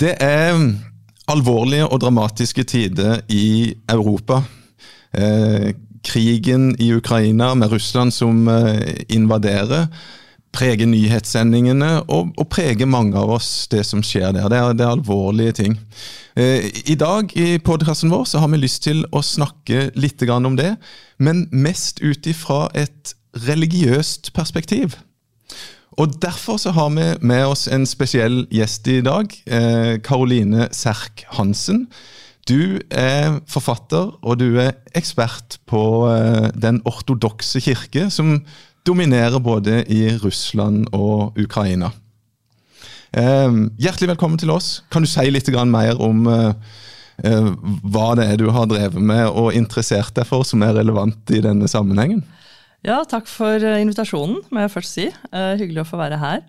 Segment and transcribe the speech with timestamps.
[0.00, 0.56] Det er
[1.28, 4.40] alvorlige og dramatiske tider i Europa.
[5.12, 9.90] Eh, krigen i Ukraina med Russland som eh, invaderer,
[10.56, 14.48] preger nyhetssendingene og, og, preger mange av oss, det som skjer der.
[14.48, 15.76] Det er, det er alvorlige ting.
[16.34, 20.56] Eh, I dag i podkasten vår så har vi lyst til å snakke litt om
[20.56, 20.74] det,
[21.18, 24.96] men mest ut ifra et religiøst perspektiv.
[25.98, 29.32] Og Derfor så har vi med oss en spesiell gjest i dag.
[30.06, 31.88] Karoline eh, Serk Hansen.
[32.48, 38.38] Du er forfatter, og du er ekspert på eh, den ortodokse kirke, som
[38.86, 41.90] dominerer både i Russland og Ukraina.
[43.12, 43.50] Eh,
[43.82, 44.80] hjertelig velkommen til oss.
[44.90, 46.52] Kan du si litt mer om eh,
[47.24, 47.50] eh,
[47.82, 51.42] hva det er du har drevet med og interessert deg for som er relevant i
[51.42, 52.22] denne sammenhengen?
[52.86, 55.08] Ja, takk for eh, invitasjonen, må jeg først si.
[55.34, 56.44] Uh, hyggelig å få være her.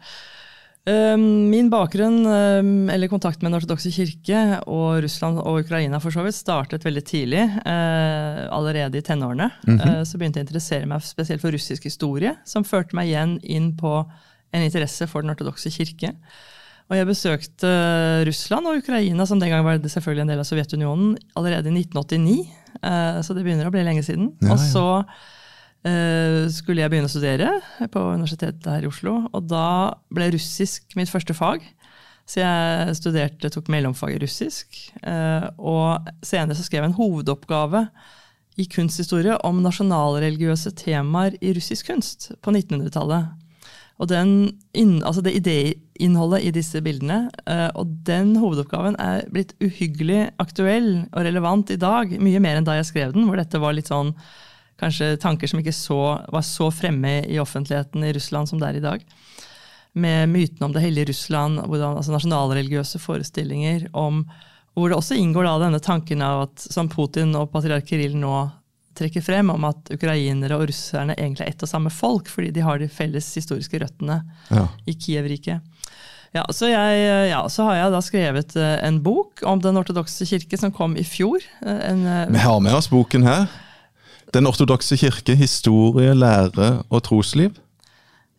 [0.88, 2.61] Uh, min bakgrunn, uh,
[2.94, 7.03] eller kontakt med Den ortodokse kirke og Russland og Ukraina for så vidt, startet veldig
[7.08, 7.44] tidlig.
[7.66, 9.50] allerede i tenårene.
[9.67, 10.05] Mm -hmm.
[10.05, 13.75] så begynte jeg å interessere meg spesielt for russisk historie, som førte meg igjen inn
[13.75, 14.05] på
[14.53, 16.16] en interesse for Den ortodokse kirke.
[16.89, 20.45] Og jeg besøkte Russland og Ukraina, som den gang var det selvfølgelig en del av
[20.45, 22.45] Sovjetunionen, allerede i 1989.
[23.23, 24.31] så det begynner å bli lenge siden.
[24.42, 24.53] Ja, ja.
[24.53, 25.38] Og så Eh,
[25.81, 27.51] skulle jeg begynne å studere
[27.89, 29.15] på universitetet her i Oslo.
[29.33, 31.65] Og da ble russisk mitt første fag.
[32.31, 34.77] Så jeg studerte, tok mellomfag i russisk.
[35.03, 37.85] Eh, og senere så skrev jeg en hovedoppgave
[38.61, 43.37] i kunsthistorie om nasjonalreligiøse temaer i russisk kunst på 1900-tallet.
[44.02, 44.31] Og den,
[45.05, 51.27] altså det idéinnholdet i disse bildene, eh, og den hovedoppgaven er blitt uhyggelig aktuell og
[51.27, 52.15] relevant i dag.
[52.21, 54.15] Mye mer enn da jeg skrev den, hvor dette var litt sånn
[54.81, 56.01] kanskje tanker som ikke så,
[56.33, 59.03] var så fremme i offentligheten i Russland som det er i dag.
[59.93, 64.23] Med mytene om det hellige Russland, hvordan, altså nasjonalreligiøse forestillinger om
[64.73, 68.36] hvor det også inngår da denne tanken av at som Putin og patriark Kirill nå
[68.95, 72.64] trekker frem, om at ukrainere og russerne egentlig er ett og samme folk, fordi de
[72.64, 74.21] har de felles historiske røttene
[74.52, 74.65] ja.
[74.87, 75.64] i Kiev-riket.
[76.31, 80.23] Ja, så, jeg, ja, så, har jeg da skrevet eh, en bok om Den ortodokse
[80.30, 81.43] kirke som kom i fjor.
[81.59, 83.49] Eh, en, eh, Vi har med oss boken her.
[84.31, 87.58] Den ortodokse kirke historie, lære og trosliv?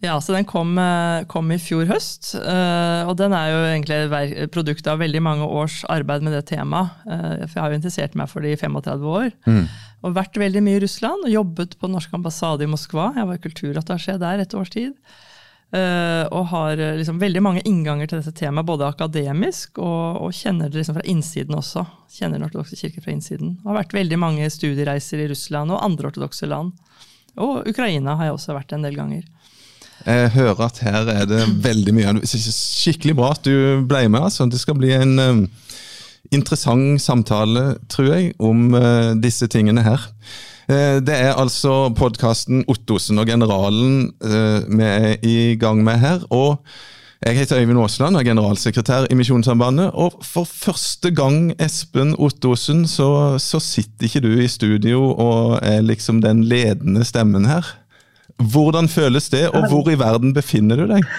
[0.03, 2.35] Ja, så Den kom, eh, kom, i fjor høst.
[2.35, 6.91] Eh, og den er jo egentlig produktet av veldig mange års arbeid med det temaet.
[7.07, 9.31] Eh, for jeg har jo interessert meg for det i 35 år.
[9.47, 9.69] Mm.
[10.03, 13.13] Og vært veldig mye i Russland og jobbet på norsk ambassade i Moskva.
[13.15, 14.95] Jeg var kulturattaché der et års tid.
[15.73, 20.35] Uh, og har eh, liksom veldig mange innganger til dette temaet, både akademisk og, og
[20.37, 21.87] kjenner det liksom fra innsiden også.
[22.13, 23.55] Kjenner Den ortodokse kirke fra innsiden.
[23.63, 26.75] Og har vært veldig mange studiereiser i Russland og andre ortodokse land.
[27.41, 29.25] Og Ukraina har jeg også vært en del ganger.
[30.05, 32.15] Jeg hører at her er det veldig mye.
[32.29, 34.27] Skikkelig bra at du ble med.
[34.29, 34.45] altså.
[34.53, 35.43] Det skal bli en um,
[36.37, 38.75] interessant samtale, tror jeg, om
[39.25, 40.11] disse tingene her.
[40.71, 46.27] Eh, det er altså podkasten Ottosen og generalen eh, vi er i gang med her.
[46.31, 46.63] og
[47.23, 49.93] jeg heter Øyvind Aasland, er generalsekretær i Misjonssambandet.
[49.95, 55.85] Og for første gang, Espen Ottosen, så, så, sitter ikke du i studio og er
[55.87, 57.63] liksom den ledende stemmen her.
[58.53, 61.07] Hvordan føles det, og hvor i verden befinner du deg?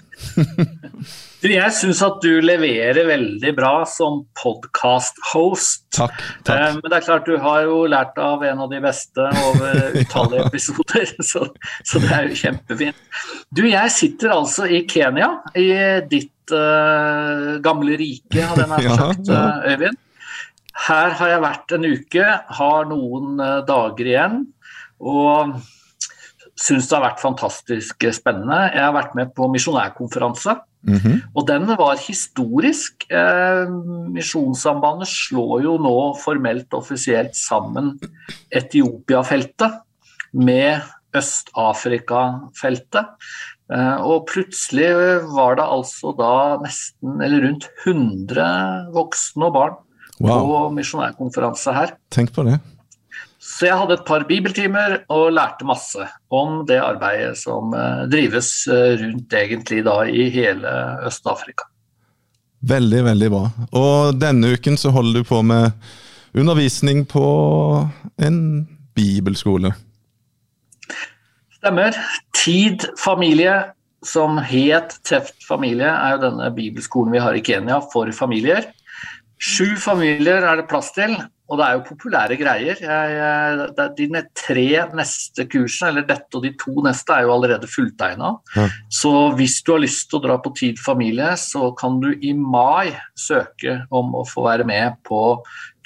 [1.44, 5.82] Jeg syns at du leverer veldig bra som podcast-host.
[5.92, 6.56] Takk, takk.
[6.56, 9.82] Eh, men det er klart du har jo lært av en av de beste over
[10.00, 11.44] utallige episoder, så,
[11.84, 13.04] så, det er jo kjempefint.
[13.52, 15.68] Du, jeg sitter altså i Kenya, i
[16.08, 19.44] ditt uh, gamle rike, hadde jeg nær sagt, ja, ja.
[19.44, 20.02] Eh, Øyvind.
[20.88, 22.34] Her har jeg vært en uke,
[22.64, 24.40] har noen uh, dager igjen.
[25.04, 25.58] Og
[26.60, 28.72] syns det har vært fantastisk spennende.
[28.74, 30.58] Jeg har vært med på misjonærkonferanse.
[30.84, 31.22] Mm -hmm.
[31.36, 33.06] Og den var historisk.
[33.10, 33.70] Eh,
[34.12, 38.00] Misjonssambandet slår jo nå formelt offisielt sammen
[38.52, 39.72] Etiopia-feltet
[40.34, 40.82] med
[41.16, 43.06] Øst-Afrika-feltet.
[43.72, 44.90] Eh, og plutselig
[45.34, 49.76] var det altså da nesten eller rundt 100 voksne og barn
[50.20, 50.40] wow.
[50.40, 51.96] på misjonærkonferanse her.
[52.12, 52.60] Tenk på det.
[53.44, 58.50] Så jeg hadde et par bibeltimer og lærte masse om det arbeidet som eh, drives
[58.72, 60.72] eh, rundt egentlig da i hele
[61.10, 61.68] Øst-Afrika.
[62.64, 63.44] Veldig, veldig bra.
[63.76, 65.74] Og denne uken så holder du på med
[66.34, 67.26] undervisning på
[68.24, 68.40] en
[68.96, 69.74] bibelskole.
[71.60, 71.98] Stemmer.
[72.44, 73.58] Tid familie,
[74.08, 78.72] som het Teft familie, er jo denne bibelskolen vi har i Kenya for familier.
[79.44, 81.18] Sju familier er det plass til,
[81.52, 82.80] og det er jo populære greier.
[82.80, 87.70] Jeg, jeg, de tre neste kursene, eller dette og de to neste, er jo allerede
[87.70, 88.32] fulltegna.
[88.56, 88.70] Ja.
[88.88, 92.32] Så hvis du har lyst til å dra på Tid familie, så kan du i
[92.38, 95.22] mai søke om å få være med på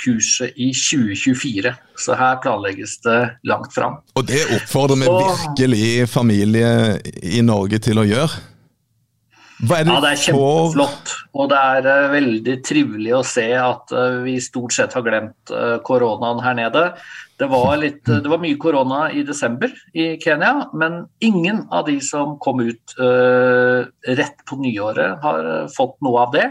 [0.04, 1.74] kurset i 2024.
[1.98, 3.18] Så her planlegges det
[3.50, 3.98] langt fram.
[4.13, 6.69] Og det oppfordrer vi virkelig familie
[7.24, 8.56] i Norge til å gjøre?
[9.57, 11.13] Hva er det ja, det er kjempeflott.
[11.38, 15.54] Og det er uh, veldig trivelig å se at uh, vi stort sett har glemt
[15.54, 16.83] uh, koronaen her nede.
[17.38, 22.00] Det var, litt, det var, mye korona i desember i Kenya, men ingen av de
[22.01, 26.48] som kom ut rett på nyåret, har fått noe av det.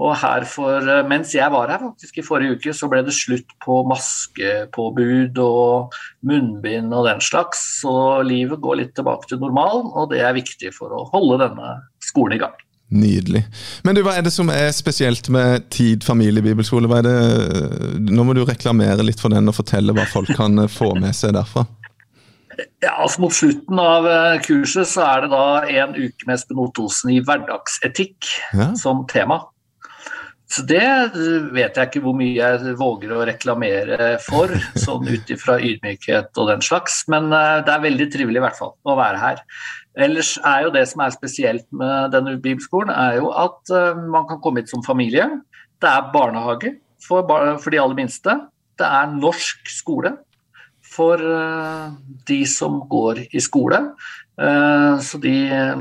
[0.00, 3.52] Og her for, Mens jeg var her faktisk i forrige uke, så ble det slutt
[3.66, 7.60] på maskepåbud og munnbind og den slags.
[7.84, 7.92] Så
[8.24, 11.74] livet går litt tilbake til normalen, og det er viktig for å holde denne
[12.14, 12.54] skolen i gang.
[12.94, 13.42] Nydelig.
[13.82, 16.88] Men du, hva er det som er spesielt med Tid familiebibelskole?
[16.90, 20.60] Hva er det, nå må du reklamere litt for den og fortelle hva folk kan
[20.62, 21.64] eh, få med seg derfra.
[22.84, 25.46] Ja, altså Mot slutten av eh, kurset så er det da
[25.82, 28.70] en uke med Espen Ottosen i hverdagsetikk ja.
[28.78, 29.40] som tema.
[30.54, 30.84] Så det
[31.56, 34.52] vet jeg ikke hvor mye jeg våger å reklamere for,
[34.84, 37.02] sånn ut ifra ydmykhet og den slags.
[37.10, 39.42] Men eh, det er veldig trivelig i hvert fall å være her.
[39.94, 44.26] Ellers er jo det som er spesielt med denne bibelskolen, er jo at eh, man
[44.30, 45.28] kan komme hit som familie.
[45.82, 46.74] Det er barnehage
[47.04, 47.28] for,
[47.62, 48.36] for de aller minste.
[48.78, 50.16] Det er norsk skole
[50.94, 51.94] for eh,
[52.26, 53.86] de som går i skole.
[54.34, 55.30] Så de,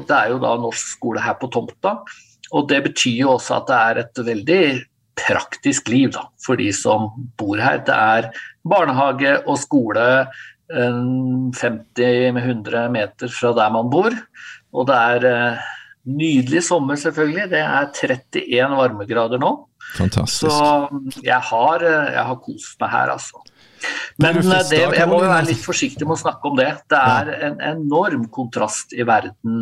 [0.06, 1.96] det er jo da norsk skole her på tomta.
[2.54, 4.66] Og det betyr jo også at det er et veldig
[5.18, 7.10] praktisk liv da, for de som
[7.40, 7.82] bor her.
[7.86, 8.30] Det er
[8.68, 10.06] barnehage og skole
[10.72, 14.12] 50-100 meter fra der man bor.
[14.74, 15.58] Og det er eh,
[16.10, 17.50] nydelig sommer, selvfølgelig.
[17.52, 19.68] Det er 31 varmegrader nå.
[19.98, 20.50] Fantastisk.
[20.50, 20.90] Så
[21.24, 23.38] jeg har, eh, jeg har kost meg her, altså.
[24.24, 26.72] Men eh, det, jeg må jo være litt forsiktig med å snakke om det.
[26.90, 29.56] Det er en enorm kontrast i verden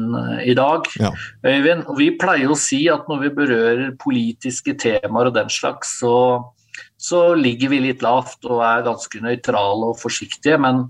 [0.45, 0.81] i dag.
[1.01, 1.11] Ja.
[1.47, 6.13] Øyvind, vi pleier å si at når vi berører politiske temaer og den slags, så,
[7.01, 10.59] så ligger vi litt lavt og er ganske nøytrale og forsiktige.
[10.61, 10.87] Men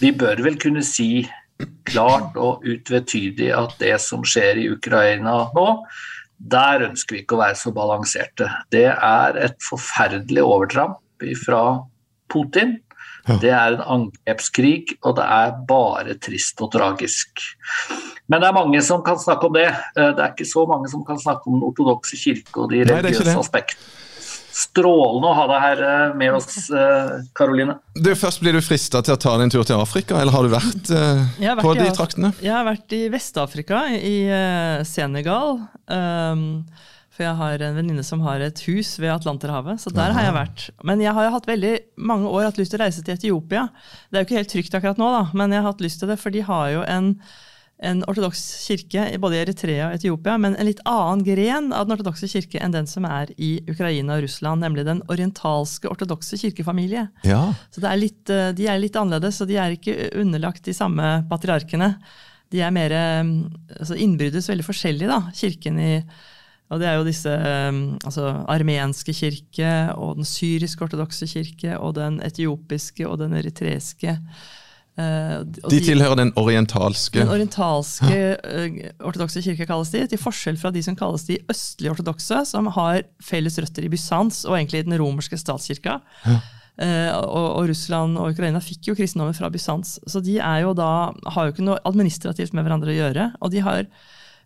[0.00, 1.26] vi bør vel kunne si
[1.86, 5.68] klart og utvetydig at det som skjer i Ukraina nå,
[6.34, 8.48] der ønsker vi ikke å være så balanserte.
[8.74, 10.98] Det er et forferdelig overtramp
[11.44, 11.62] fra
[12.32, 12.78] Putin.
[13.40, 17.40] Det er en angrepskrig, og det er bare trist og tragisk.
[18.28, 19.70] Men det er mange som kan snakke om det.
[19.70, 22.82] Eh, det er ikke så mange som kan snakke om den ortodokse kirke og de
[22.84, 24.03] religiøse aspektene.
[24.54, 26.68] Strålende å ha deg her eh, med oss,
[27.34, 27.74] Karoline.
[27.98, 30.46] Du, først Blir du frista til å ta deg en tur til Afrika, eller har
[30.46, 32.30] du vært, uh, vært på de traktene?
[32.38, 35.58] Jeg har vært i Vest-Afrika, i uh, Senegal.
[35.90, 36.62] Um,
[37.14, 40.16] for jeg har en venninne som har et hus ved Atlanterhavet, så der Aha.
[40.16, 40.64] har jeg vært.
[40.82, 41.74] Men jeg har hatt veldig
[42.10, 43.68] mange år hatt lyst til å reise til Etiopia.
[44.10, 46.10] Det er jo ikke helt trygt akkurat nå, da, men jeg har hatt lyst til
[46.10, 47.12] det, for de har jo en,
[47.82, 51.96] en ortodoks kirke både i Eritrea og Etiopia, men en litt annen gren av den
[51.96, 57.08] ortodokse kirke enn den som er i Ukraina og Russland, nemlig den orientalske ortodokse kirkefamilie.
[57.26, 57.40] Ja.
[57.74, 61.26] Så er litt, eh, De er litt annerledes, og de er ikke underlagt de samme
[61.28, 61.96] patriarkene.
[62.50, 63.24] De er mer eh,
[63.80, 65.92] altså innbyrdes veldig forskjellige, da, kirken i
[66.72, 72.16] og det er jo disse um, altså armenske kirke og den syrisk-ortodokse kirke og den
[72.24, 74.16] etiopiske og den eritreiske.
[74.94, 80.58] Uh, de, de, tilhører den orientalske Den orientalske uh, ortodokse kirke kalles de, til forskjell
[80.60, 84.84] fra de som kalles de østlige ortodokse, som har felles røtter i Bysants og egentlig
[84.84, 85.98] i den romerske statskirka.
[86.22, 86.36] Ja.
[86.74, 90.76] Uh, og, og, Russland og Ukraina fikk jo kristendommen fra Bysants, så de er jo
[90.78, 93.32] da, har jo ikke noe administrativt med hverandre å gjøre.
[93.40, 93.88] og de har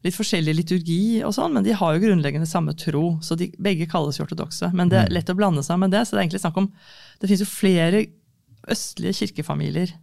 [0.07, 3.17] litt forskjellig liturgi, og sånn, men de har jo grunnleggende samme tro.
[3.25, 4.71] Så de, begge kalles jo ortodokse.
[4.71, 5.15] Men det er mm.
[5.17, 6.05] lett å blande seg med det.
[6.07, 6.69] så Det er egentlig snakk om,
[7.19, 8.05] det finnes jo flere
[8.71, 9.95] østlige kirkefamilier.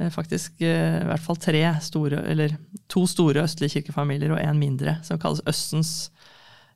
[0.00, 2.56] Eh, faktisk eh, i hvert fall tre store, eller
[2.90, 6.10] to store østlige kirkefamilier og én mindre, som kalles Østens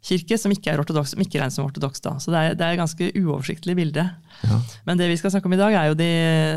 [0.07, 2.03] kirke, som ikke er ortodoks, som ikke regnes som ortodoks.
[2.05, 2.13] da.
[2.23, 4.05] Så det er, det er et ganske uoversiktlig bilde.
[4.47, 4.59] Ja.
[4.87, 6.11] Men det vi skal snakke om i dag, er jo de,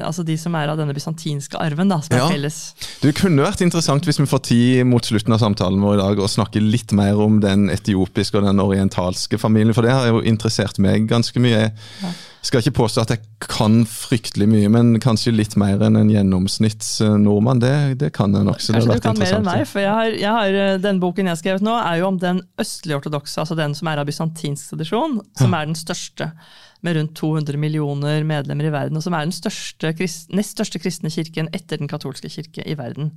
[0.05, 2.27] altså de som er av denne bysantinske arven, da, som ja.
[2.27, 2.59] er felles.
[3.01, 6.21] Det kunne vært interessant hvis vi får tid mot slutten av samtalen vår i dag
[6.21, 10.21] å snakke litt mer om den etiopiske og den orientalske familien, for det har jo
[10.21, 11.71] interessert meg ganske mye.
[12.03, 16.11] Ja skal ikke påstå at jeg kan fryktelig mye, men kanskje litt mer enn en
[16.11, 17.59] gjennomsnittsnordmann.
[17.59, 18.61] Det, det kan jeg nok.
[18.61, 21.35] Kanskje du kan mer enn meg, for jeg har, jeg har, eh, Den boken jeg
[21.35, 24.71] har skrevet nå, er jo om den østlige ortodokse, altså den som er av bysantinsk
[24.71, 26.31] tradisjon, som er den største,
[26.79, 29.91] med rundt 200 millioner medlemmer i verden, og som er den største,
[30.31, 33.11] nest største kristne kirken etter den katolske kirke i verden.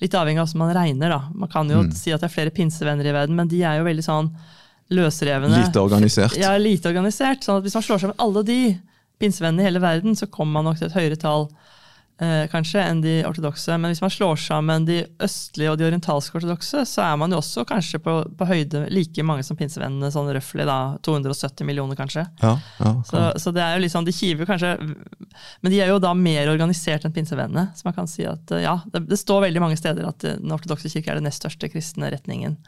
[0.00, 1.20] Litt avhengig av hvordan man regner, da.
[1.36, 1.92] Man kan jo mm.
[1.92, 4.32] si at det er flere pinsevenner i verden, men de er jo veldig sånn
[4.90, 6.36] løsrevne Lite organisert.
[6.40, 7.44] Ja, lite organisert.
[7.44, 8.60] sånn at Hvis man slår sammen alle de
[9.22, 11.46] pinsevennene i hele verden, så kommer man nok til et høyere tall
[12.22, 13.76] eh, kanskje enn de ortodokse.
[13.78, 17.40] Men hvis man slår sammen de østlige og de orientalske ortodokse, så er man jo
[17.40, 22.26] også kanskje på, på høyde like mange som pinsevennene, sånn røftlig da, 270 millioner kanskje.
[22.42, 26.00] Ja, ja, Så, så det er jo sånn, de kiver kanskje Men de er jo
[26.02, 27.70] da mer organisert enn pinsevennene.
[27.78, 30.52] Så man kan si at eh, ja, det, det står veldig mange steder at Den
[30.54, 32.58] ortodokse kirke er den nest største kristne retningen.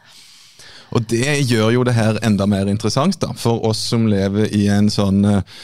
[0.93, 4.67] Og det gjør jo det her enda mer interessant da, for oss som lever i
[4.73, 5.62] en sånn eh,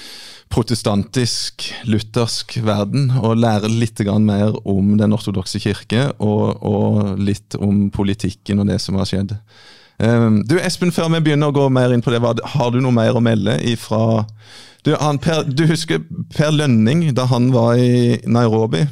[0.51, 7.89] protestantisk, luthersk verden, og lærer litt mer om den ortodokse kirke, og, og litt om
[7.95, 9.37] politikken og det som har skjedd.
[10.01, 12.95] Um, du Espen, før vi begynner å gå mer inn på det, har du noe
[12.97, 14.25] mer å melde ifra
[14.83, 16.01] du, han, per, du husker
[16.33, 18.87] Per Lønning, da han var i Nairobi?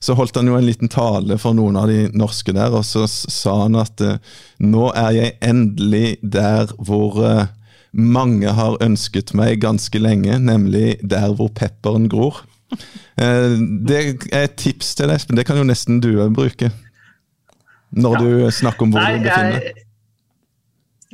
[0.00, 3.06] Så holdt han jo en liten tale for noen av de norske der, og så
[3.08, 4.18] sa han at eh,
[4.60, 7.46] nå er jeg endelig der hvor eh,
[7.96, 12.42] mange har ønsket meg ganske lenge, nemlig der hvor pepperen gror.
[13.16, 13.56] Eh,
[13.88, 14.00] det
[14.32, 15.38] er et tips til deg, Espen.
[15.38, 16.72] Det kan jo nesten du bruke.
[17.96, 18.20] Når Ja.
[18.20, 19.85] du snakker om hvor Nei, du befinner deg.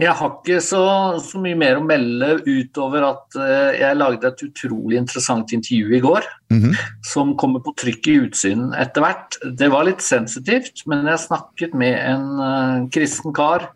[0.03, 0.83] Jeg, har ikke så,
[1.23, 6.03] så mye mer å melde utover at eh, jeg lagde et utrolig interessant intervju i
[6.03, 6.27] går.
[6.53, 6.75] Mhm.
[7.13, 9.39] Som kommer på trykk i Utsyn etter hvert.
[9.59, 13.71] Det var litt sensitivt, men jeg snakket med en uh, kristen kar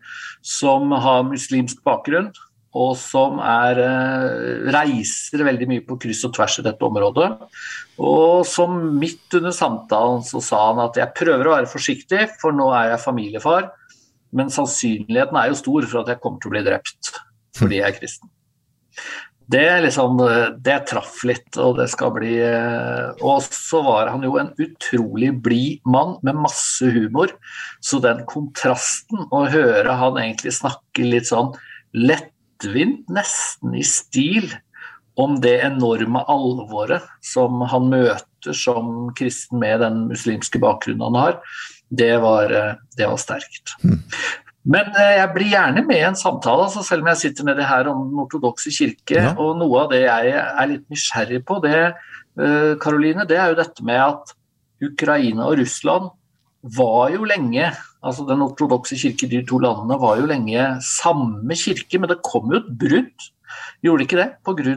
[0.44, 2.32] som har muslimsk bakgrunn.
[2.76, 7.30] Og som er, uh, reiser veldig mye på kryss og tvers i dette området.
[7.96, 12.56] Og som midt under samtalen så sa han at jeg prøver å være forsiktig, for
[12.56, 13.70] nå er jeg familiefar.
[14.34, 17.14] Men sannsynligheten er jo stor for at jeg kommer til å bli drept
[17.56, 18.32] fordi jeg er kristen.
[19.46, 20.18] Det, liksom,
[20.66, 25.30] det traff litt, og det skal bli eh, Og så var han jo en utrolig
[25.44, 27.30] blid mann med masse humor.
[27.78, 31.54] Så den kontrasten, å høre han egentlig snakke litt sånn
[31.94, 34.50] lettvint, nesten i stil,
[35.16, 41.38] om det enorme alvoret som han møter som kristen med den muslimske bakgrunnen han har,
[41.90, 43.76] det var, eh, det var sterkt.
[44.66, 47.66] Men eh, jeg blir gjerne med i en samtale, altså selv om jeg sitter nedi
[47.66, 49.20] her om Den ortodokse kirke.
[49.20, 49.34] Ja.
[49.38, 51.82] Og noe av det jeg er litt nysgjerrig på, det,
[52.40, 54.34] eh, Karoline, det er jo dette med at
[54.82, 56.10] Ukraina og Russland
[56.76, 57.70] var jo lenge
[58.06, 62.52] altså Den ortodokse kirke de to landene var jo lenge samme kirke, men det kom
[62.52, 63.24] jo et brudd.
[63.82, 64.28] Gjorde ikke det?
[64.46, 64.74] Pga.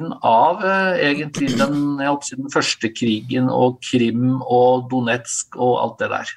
[0.66, 6.34] Eh, egentlig den, den første krigen og Krim og Donetsk og alt det der.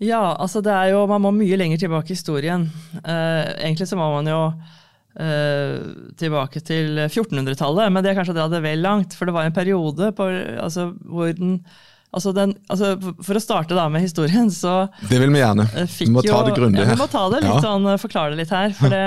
[0.00, 2.68] Ja, altså det er jo, man må mye lenger tilbake i historien.
[3.04, 4.38] Eh, egentlig så må man jo
[5.20, 5.76] eh,
[6.20, 9.16] tilbake til 1400-tallet, men det er kanskje å dra det vel langt.
[9.18, 10.28] For det var en periode på,
[10.62, 11.58] altså, hvor den,
[12.16, 15.68] altså den altså For å starte da med historien, så Det vil vi gjerne.
[15.76, 16.96] eh, Vi må ta det grundig ja, her.
[16.96, 17.60] Vi må ta det litt Ja.
[17.68, 18.72] sånn, eh, forklare det litt her.
[18.80, 19.04] For det,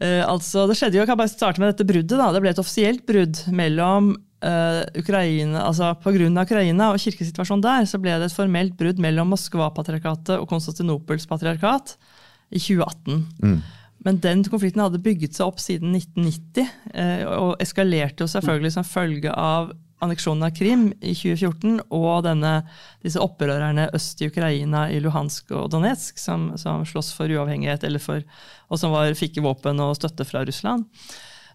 [0.00, 2.16] eh, altså, det skjedde jo, jeg kan bare starte med dette bruddet.
[2.22, 4.14] da, Det ble et offisielt brudd mellom
[4.44, 6.28] eh, Ukraina, altså Pga.
[6.42, 11.96] Ukraina og kirkesituasjonen der, så ble det et formelt brudd mellom Moskva-patriarkatet og Konstantinopels patriarkat
[12.50, 13.26] i 2018.
[13.42, 13.58] Mm.
[14.06, 18.86] Men den konflikten hadde bygget seg opp siden 1990, uh, og eskalerte jo selvfølgelig som
[18.86, 19.72] følge av
[20.04, 22.52] anneksjonen av Krim i 2014 og denne,
[23.02, 28.02] disse opprørerne øst i Ukraina, i Luhansk og Donetsk, som, som slåss for uavhengighet, eller
[28.02, 28.22] for,
[28.70, 30.86] og som var, fikk våpen og støtte fra Russland.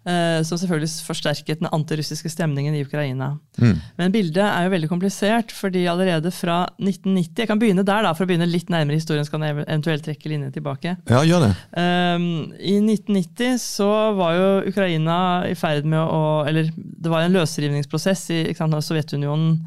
[0.03, 3.37] Eh, som selvfølgelig forsterket den antirussiske stemningen i Ukraina.
[3.55, 3.77] Mm.
[3.95, 8.11] Men bildet er jo veldig komplisert, fordi allerede fra 1990 Jeg kan begynne der, da,
[8.11, 10.97] for å begynne litt nærmere historien, så kan jeg eventuelt trekke linjen tilbake.
[11.07, 11.53] Ja, gjør det.
[11.79, 12.27] Um,
[12.59, 15.17] I 1990 så var jo Ukraina
[15.47, 19.61] i ferd med å Eller det var en løsrivningsprosess i, sant, Sovjetunionen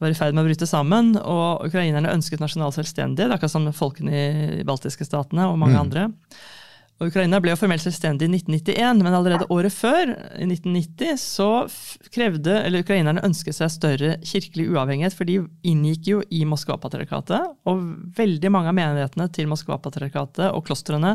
[0.00, 4.12] var i ferd med å bryte sammen, og ukrainerne ønsket nasjonal selvstendighet, akkurat som folkene
[4.12, 5.80] i de baltiske statene og mange Mm.
[5.80, 6.08] andre.
[7.00, 11.46] Og Ukraina ble jo formelt selvstendig i 1991, men allerede året før, i 1990, så
[12.12, 17.86] krevde, eller ukrainerne ønsket seg større kirkelig uavhengighet, for de inngikk jo i Moskva-patriarkatet, og
[18.18, 21.14] veldig mange av menighetene til Moskva-patriarkatet og klostrene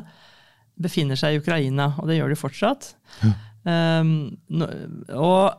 [0.82, 2.90] befinner seg i Ukraina, og det gjør de fortsatt.
[3.66, 4.10] Um,
[5.14, 5.54] og,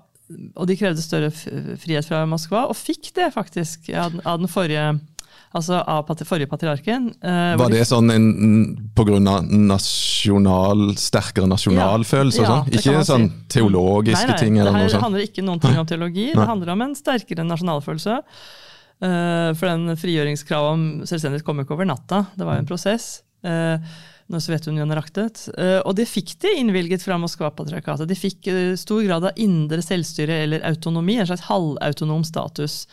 [0.59, 4.50] og de krevde større frihet fra Moskva, og fikk det faktisk av, den- av den
[4.50, 4.97] forrige
[5.57, 7.09] Altså av forrige patriarken.
[7.23, 8.26] eh, Var det sånn en,
[9.31, 12.73] av nasjonal, sterkere nasjonalfølelse og sånn?
[12.76, 13.38] Ikke sånn si.
[13.59, 16.49] teologiske Nei, nei, ting eller noe her Det handler ikke noen ting om teologi, det
[16.50, 18.19] handler om en sterkere nasjonalfølelse.
[19.07, 23.23] Eh, for den frigjøringskravet om selvstendighet kom ikke over natta, det var jo en prosess.
[23.47, 23.78] eh,
[24.33, 25.45] når Sovjetunionen raktet.
[25.55, 28.09] Eh, og det fikk de innvilget fra Moskva-patriarkatet.
[28.11, 32.85] De fikk eh, stor grad av indre selvstyre eller autonomi, en slags halvautonom status.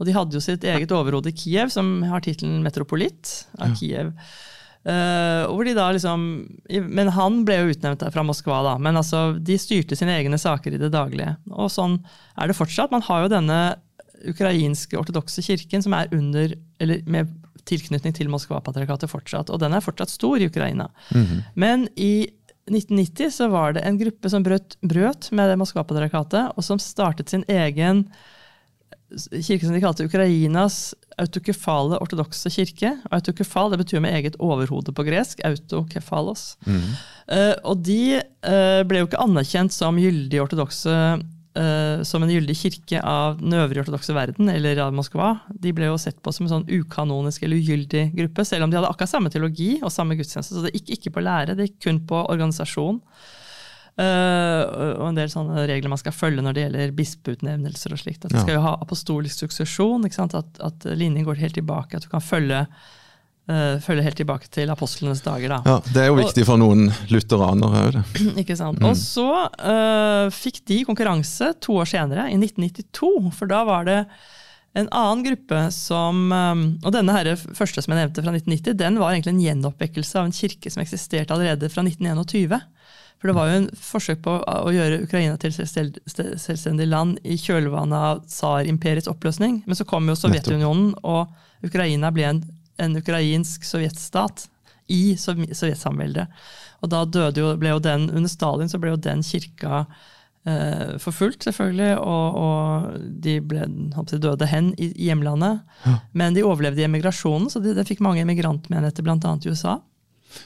[0.00, 4.14] Og de hadde jo sitt eget overhode i Kiev, som har tittelen metropolitt av Kiev.
[4.80, 6.22] Uh, liksom,
[6.88, 8.78] men han ble jo utnevnt fra Moskva, da.
[8.80, 11.36] Men altså, de styrte sine egne saker i det daglige.
[11.52, 11.98] Og sånn
[12.40, 12.94] er det fortsatt.
[12.94, 13.60] Man har jo denne
[14.30, 17.28] ukrainske ortodokse kirken som er under, eller med
[17.68, 19.52] tilknytning til Moskva-patriarkatet fortsatt.
[19.52, 20.88] Og den er fortsatt stor i Ukraina.
[21.12, 21.42] Mm -hmm.
[21.54, 22.30] Men i
[22.70, 27.44] 1990 så var det en gruppe som brøt, brøt med Moskva-patriarkatet, og som startet sin
[27.48, 28.06] egen
[29.16, 32.94] kirke som de kalte Ukrainas autokefale ortodokse kirke.
[33.12, 35.42] Autokefal det betyr med eget overhode på gresk.
[35.46, 36.54] Autokefalos.
[36.66, 36.86] Mm.
[37.30, 42.56] Uh, og de uh, ble jo ikke anerkjent som gyldig ortodokse uh, som en gyldig
[42.58, 45.34] kirke av den øvrige ortodokse verden, eller av Moskva.
[45.50, 48.80] De ble jo sett på som en sånn ukanonisk eller ugyldig gruppe, selv om de
[48.80, 50.56] hadde akkurat samme teologi og samme gudstjeneste.
[50.56, 53.02] Så det gikk ikke på lære, det gikk kun på organisasjon.
[53.98, 57.92] Uh, og en del sånne regler man skal følge når det gjelder bispeutnevnelser.
[57.92, 58.24] og slikt.
[58.24, 58.46] At Du ja.
[58.46, 61.98] skal jo ha apostolisk suksesjon, at, at, linjen går helt tilbake.
[61.98, 62.62] At du kan følge,
[63.50, 65.56] uh, følge helt tilbake til apostlenes dager.
[65.56, 65.60] Da.
[65.66, 68.00] Ja, Det er jo viktig og, for noen lutheranere òg.
[68.42, 68.80] Ikke sant.
[68.80, 68.90] Mm.
[68.92, 69.28] Og så
[69.58, 73.34] uh, fikk de konkurranse to år senere, i 1992.
[73.36, 74.04] For da var det
[74.78, 79.10] en annen gruppe som Og denne her første som jeg nevnte fra 1990, den var
[79.10, 82.60] egentlig en gjenoppvekkelse av en kirke som eksisterte allerede fra 1921.
[83.20, 88.06] For det var jo en forsøk på å gjøre Ukraina til selvstendig land i kjølvannet
[88.10, 89.60] av tsarimperiets oppløsning.
[89.68, 91.28] Men så kom jo Sovjetunionen, og
[91.66, 92.40] Ukraina ble en,
[92.80, 94.46] en ukrainsk sovjetstat
[94.90, 96.32] i sovjetsamveldet.
[96.80, 97.04] Og da
[97.36, 99.84] jo, ble jo den, under Stalin så ble jo den kirka
[100.48, 101.92] eh, forfulgt, selvfølgelig.
[102.00, 105.60] Og, og de ble, jeg, døde hen i, i hjemlandet.
[105.84, 105.98] Ja.
[106.16, 109.36] Men de overlevde i emigrasjonen, så det de fikk mange emigrantmenigheter, bl.a.
[109.36, 109.76] i USA.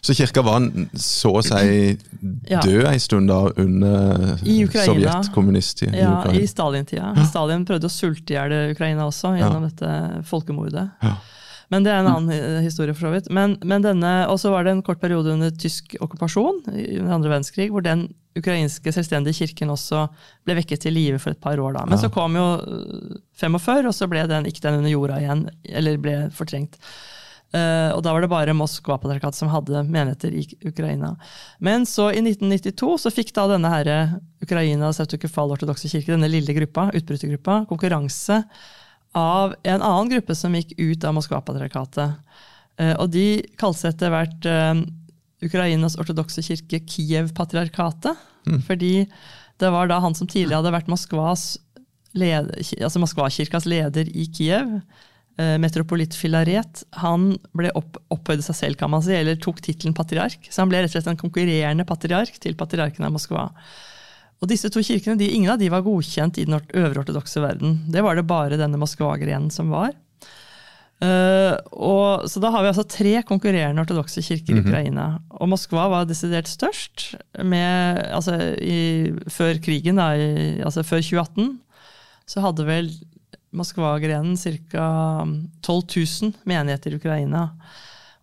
[0.04, 0.64] Så kirka var
[1.00, 2.62] så å si død ja.
[2.90, 5.94] en stund da under sovjetkommunisttida?
[5.98, 7.12] Ja, i, i Stalin-tida.
[7.28, 9.70] Stalin prøvde å sulte i hjel Ukraina også gjennom ja.
[9.70, 10.88] dette folkemordet.
[11.04, 11.16] Ja.
[11.72, 13.30] Men det er en annen historie, for så vidt.
[13.32, 17.32] Men, men denne, Og så var det en kort periode under tysk okkupasjon under andre
[17.32, 20.08] verdenskrig, hvor den ukrainske selvstendige kirken også
[20.46, 21.76] ble vekket til live for et par år.
[21.78, 21.84] da.
[21.88, 22.46] Men så kom jo
[23.40, 26.78] 45, og så ble den, gikk den under jorda igjen, eller ble fortrengt.
[27.54, 31.12] Uh, og da var det bare Moskva-patriarkatet som hadde menigheter i Ukraina.
[31.62, 33.90] Men så i 1992 så fikk da denne her
[34.42, 38.40] Ukrainas autokefal-ortodokse kirke, denne lille gruppa, utbrytergruppa, konkurranse
[39.14, 42.18] av en annen gruppe som gikk ut av Moskva-patriarkatet.
[42.80, 43.28] Uh, og de
[43.60, 44.82] kalte seg etter hvert uh,
[45.46, 48.28] Ukrainas ortodokse kirke Kiev-patriarkatet.
[48.50, 48.60] Mm.
[48.66, 48.94] Fordi
[49.62, 51.52] det var da han som tidligere hadde vært Moskvas
[52.18, 58.78] leder, altså Moskva-kirkas leder i Kiev Eh, metropolitt Filaret han ble opp, opphøyde seg selv,
[58.78, 60.46] kan man si, eller tok tittelen patriark.
[60.46, 63.48] Så han ble rett og slett en konkurrerende patriark til patriarken av Moskva.
[64.42, 67.78] Og disse to kirkene, de, Ingen av de var godkjent i den øverortodokse verden.
[67.90, 69.94] Det var det bare denne Moskva-grenen som var.
[71.02, 74.66] Uh, og, så da har vi altså tre konkurrerende ortodokse kirker mm -hmm.
[74.66, 74.70] i.
[74.70, 75.06] Ukraina.
[75.40, 77.14] Og Moskva var desidert størst.
[77.42, 81.58] Med, altså, i, før krigen, da, i, altså før 2018,
[82.26, 82.92] så hadde vel
[83.54, 84.86] Moskva-grenen ca.
[85.62, 85.82] 12
[86.22, 87.48] 000 menigheter i Ukraina.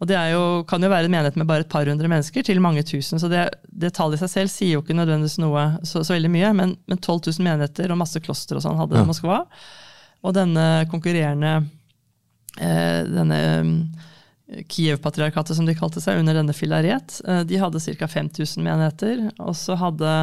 [0.01, 2.61] Og Det jo, kan jo være en menighet med bare et par hundre mennesker til
[2.63, 3.21] mange tusen.
[3.21, 6.31] Så det, det tallet i seg selv sier jo ikke nødvendigvis noe så, så veldig
[6.33, 9.05] mye, men, men, 12 000 menigheter og masse kloster og sånn hadde ja.
[9.05, 9.43] Moskva.
[10.25, 11.59] Og denne konkurrerende
[12.57, 18.09] eh, denne eh, Kiev-patriarkatet, som de kalte seg, under denne filaret, eh, de hadde ca.
[18.09, 19.27] 5000 menigheter.
[19.37, 20.15] Og så hadde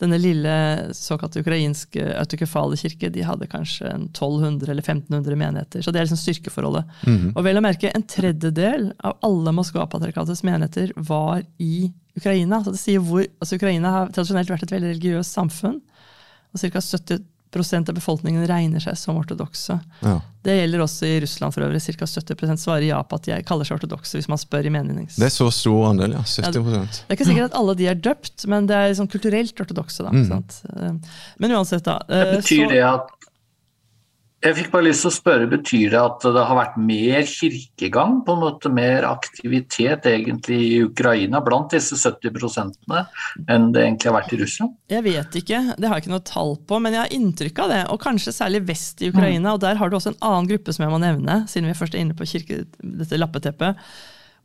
[0.00, 0.52] denne lille
[0.96, 5.84] såkalte ukrainske autokefale kirke de hadde kanskje 1200 eller 1500 menigheter.
[5.84, 6.88] Så det er liksom styrkeforholdet.
[7.06, 7.32] Mm.
[7.34, 12.62] Og vel å merke, en tredjedel av alle Moskva-patriarkatets menigheter var i Ukraina.
[12.64, 15.80] Så det sier hvor, altså Ukraina har tradisjonelt vært et veldig religiøst samfunn.
[16.50, 16.80] og ca.
[16.80, 17.22] 70
[17.56, 19.78] av befolkningen regner seg som ortodokse.
[20.00, 20.20] Ja.
[20.42, 21.82] Det gjelder også i Russland for øvrig.
[21.82, 22.06] Ca.
[22.06, 25.18] 70% svarer ja på at de kaller seg ortodokse, hvis man spør i menings...
[25.20, 26.22] Det er så stor andel, ja.
[26.24, 29.10] 70 ja, Det er ikke sikkert at alle de er døpt, men det er liksom
[29.12, 30.06] kulturelt ortodokse.
[30.06, 30.14] da.
[30.14, 31.00] Mm.
[31.42, 31.98] Men uansett, da.
[32.08, 33.19] Det eh, betyr så, det at
[34.40, 38.20] jeg fikk bare lyst til å spørre, Betyr det at det har vært mer kirkegang,
[38.24, 42.78] på en måte mer aktivitet egentlig i Ukraina blant disse 70%
[43.52, 44.78] enn det egentlig har vært i Russland?
[44.88, 47.74] Jeg vet ikke, det har jeg ikke noe tall på, men jeg har inntrykk av
[47.74, 47.82] det.
[47.92, 49.50] Og kanskje særlig vest i Ukraina.
[49.50, 49.52] Mm.
[49.52, 51.98] og Der har du også en annen gruppe som jeg må nevne, siden vi først
[51.98, 53.84] er inne på kirke, dette lappeteppet.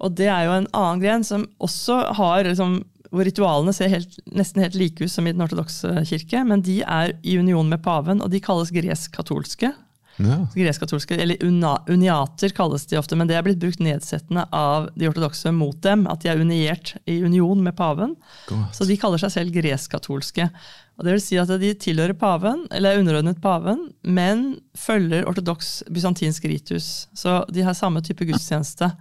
[0.03, 2.81] Og det er jo en annen gren som også har liksom,
[3.15, 6.81] hvor ritualene ser helt, nesten helt like ut som i den ortodokse kirke, men de
[6.83, 9.71] er i union med paven, og de kalles gresk-katolske.
[10.17, 10.37] Ja.
[10.55, 11.43] Gresk-katolske, eller
[11.91, 16.05] uniater kalles de ofte, men det er blitt brukt nedsettende av de ortodokse mot dem.
[16.11, 18.15] At de er uniert i union med paven.
[18.47, 18.65] God.
[18.75, 20.47] Så de kaller seg selv gresk-katolske.
[20.95, 24.47] Og det vil si at De tilhører paven, eller er underordnet paven, men
[24.79, 27.09] følger ortodoks bysantinsk ritus.
[27.13, 28.93] Så de har samme type gudstjeneste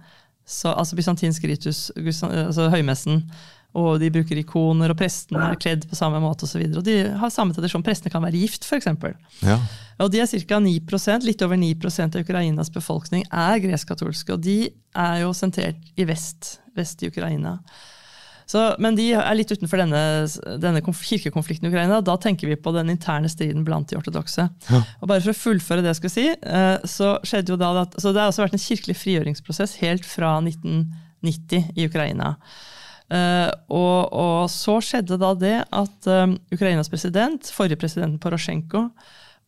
[0.45, 3.23] så, altså bysantinsk ritus, altså høymessen.
[3.75, 6.61] Og de bruker ikoner, og prestene er kledd på samme måte osv.
[6.63, 7.83] Og, så og de har samme tradisjon.
[7.83, 8.87] Prestene kan være gift, f.eks.
[9.43, 9.57] Ja.
[10.03, 10.61] Og de er ca.
[10.63, 14.37] 9% litt over 9% av Ukrainas befolkning er gresk-katolske.
[14.37, 14.59] Og de
[14.95, 17.57] er jo sentrert i vest, vest i Ukraina.
[18.45, 20.01] Så, men de er litt utenfor denne,
[20.61, 21.97] denne kirkekonflikten i Ukraina.
[22.05, 24.47] Da tenker vi på den interne striden blant de ortodokse.
[24.69, 24.81] Ja.
[25.01, 27.97] Og bare for å fullføre det jeg skulle si, eh, så skjedde jo da at,
[27.97, 32.35] så Det har også vært en kirkelig frigjøringsprosess helt fra 1990 i Ukraina.
[33.05, 38.87] Uh, og, og, så skjedde da det at um, Ukrainas president, forrige presidenten Porosjenko,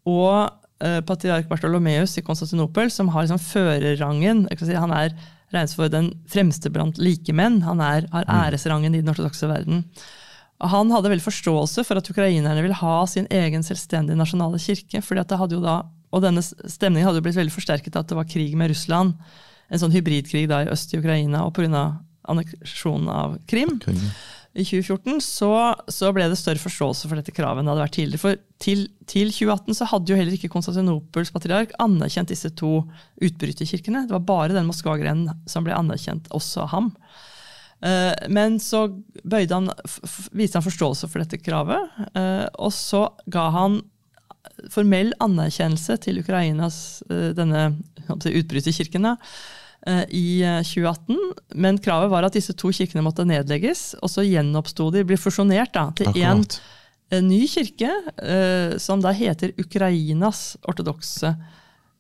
[0.08, 0.36] og
[0.84, 5.18] uh, patriark Bartolomeus i Konstantinopel, som har liksom førerrangen si, Han er
[5.54, 7.64] regnes for den fremste blant likemenn.
[7.66, 8.38] Han er, har mm.
[8.44, 9.86] æresrangen i den ortodokse verden.
[10.62, 15.02] Han hadde veldig forståelse for at ukrainerne vil ha sin egen selvstendige nasjonale kirke.
[15.02, 18.06] fordi at det hadde jo da, Og denne stemningen hadde jo blitt veldig forsterket av
[18.06, 19.14] at det var krig med Russland.
[19.70, 21.46] En sånn hybridkrig da i øst i Ukraina.
[21.46, 21.98] og på grunn av
[22.32, 24.00] anneksjonen av Krim Krim.
[24.54, 25.52] i 2014, så,
[25.92, 28.24] så, ble det større forståelse for dette kravet enn det hadde vært tidligere.
[28.24, 32.82] For til, til 2018 så hadde jo heller ikke Konstantinopels patriark anerkjent disse to
[33.24, 34.06] utbryterkirkene.
[34.08, 36.90] Det var bare den Moskva-grenen som ble anerkjent, også av ham.
[37.86, 39.70] Eh, men så han,
[40.32, 43.84] viste han forståelse for dette kravet, eh, og så ga han
[44.74, 47.70] formell anerkjennelse til Ukrainas eh, denne
[48.08, 49.67] utbryterkirkene Eh,
[50.10, 51.14] i 2018.
[51.16, 53.94] Eh, Men kravet var at disse to kirkene måtte nedlegges.
[54.02, 56.44] Og så gjenoppsto de, ble fusjonert da, til én
[57.24, 61.36] ny kirke, eh, som da heter Ukrainas ortodokse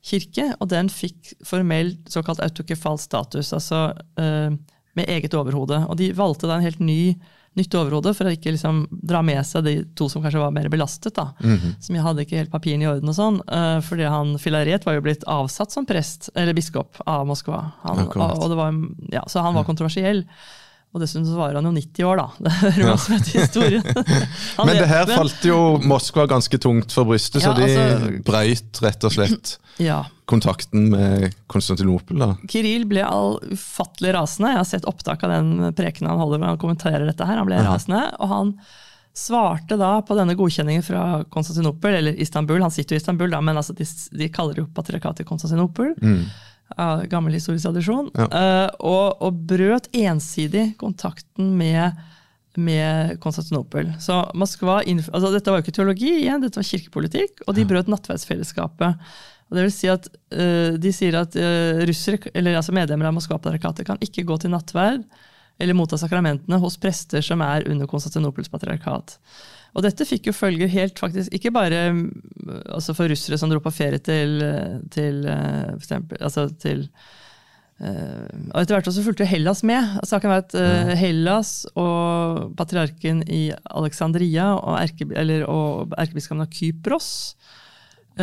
[0.03, 0.49] kirke.
[0.59, 5.83] Og den fikk formell såkalt autokefal status, altså med eget overhode.
[5.87, 7.15] Og de valgte da en helt ny
[7.57, 10.69] nytt overhode for å ikke liksom dra med seg de to som kanskje var mer
[10.73, 11.15] belastet.
[11.15, 11.73] da, mm -hmm.
[11.79, 13.41] Som jeg hadde ikke helt papirene i orden og sånn.
[13.49, 17.71] Uh, fordi han Filaret var jo blitt avsatt som prest, eller biskop, av Moskva.
[17.83, 18.73] Han, og, og var,
[19.11, 20.25] ja, så han var kontroversiell.
[20.93, 22.29] Og dessuten så var han jo 90 år, da.
[22.43, 22.93] Det er ja.
[22.93, 23.83] også med til historien.
[24.65, 28.81] men det her falt jo Moskva ganske tungt for brystet, ja, så de altså, brøyt
[28.81, 32.19] rett og slett ja kontakten med Konstantinopel?
[32.19, 32.33] da?
[32.51, 34.51] Kiril ble all ufattelig rasende.
[34.51, 37.23] Jeg har sett opptak av den prekenen han holder hvor han kommenterer dette.
[37.23, 37.39] her.
[37.39, 37.77] Han ble Aha.
[37.77, 38.51] rasende, og han
[39.17, 42.59] svarte da på denne godkjenningen fra Konstantinopel, eller Istanbul.
[42.61, 43.87] Han sitter jo i Istanbul, da, men altså de,
[44.19, 45.95] de kaller jo patriarkatet Konstantinopel.
[46.03, 46.27] Mm.
[46.75, 48.11] Av gammel historisk tradisjon.
[48.19, 48.27] Ja.
[48.27, 51.95] Uh, og, og, brøt ensidig kontakten med,
[52.59, 53.93] med Konstantinopel.
[54.03, 57.89] Så Moskva, altså Dette var jo ikke teologi, igjen, dette var kirkepolitikk, og de brøt
[57.95, 59.07] nattverdsfellesskapet.
[59.47, 63.17] Og det vil si at uh, De sier at uh, russer, eller altså medlemmer av
[63.17, 65.07] Moskva-patriarkatet kan ikke gå til nattverd
[65.57, 69.15] eller motta sakramentene hos prester som er under Konstantinopels patriarkat.
[69.73, 71.79] Og dette fikk jo følger helt faktisk, ikke bare
[72.69, 74.37] altså for russere som dro på ferie til,
[74.93, 76.85] til, for eksempel, altså til
[77.81, 79.97] uh, og Etter hvert også fulgte Hellas med.
[80.05, 85.09] Saken var at uh, Hellas og patriarken i Alexandria og, erke,
[85.49, 87.09] og erkebiskopen av Kypros
[87.47, 87.66] Eh,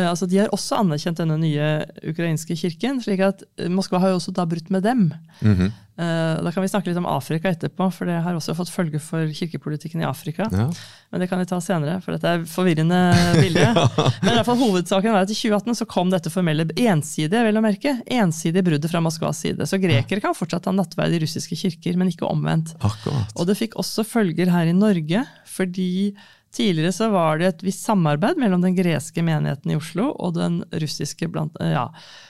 [0.03, 1.69] altså de har også anerkjent denne nye
[2.11, 2.99] ukrainske kirken.
[3.03, 5.13] slik at eh, Moskva har jo også da brutt med dem.
[5.39, 5.73] Mm -hmm.
[5.95, 9.31] Da kan vi snakke litt om Afrika etterpå, for det har også fått følge for
[9.31, 10.49] kirkepolitikken i Afrika.
[10.51, 10.69] Ja.
[11.09, 13.61] Men det kan vi ta senere, for dette er forvirrende bilde.
[13.63, 13.87] ja.
[14.21, 17.57] Men i hvert fall hovedsaken var at i 2018 så kom dette formelle ensidige vel
[17.57, 19.63] å merke, ensidige bruddet fra Moskvas side.
[19.65, 22.75] Så grekere kan fortsatt ha nattverd i russiske kirker, men ikke omvendt.
[22.81, 23.31] Akkurat.
[23.39, 26.13] Og det fikk også følger her i Norge, fordi
[26.55, 30.61] Tidligere så var det et visst samarbeid mellom den greske menigheten i Oslo og den
[30.71, 31.27] russiske.
[31.27, 31.89] Blant, ja.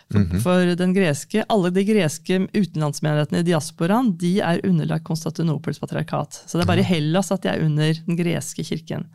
[0.09, 0.41] For, mm -hmm.
[0.41, 6.43] for den greske, alle de greske utenlandsmenighetene i diasporaen de er underlagt Konstantinopels patriarkat.
[6.47, 9.05] Så det er bare i Hellas at de er under den greske kirken.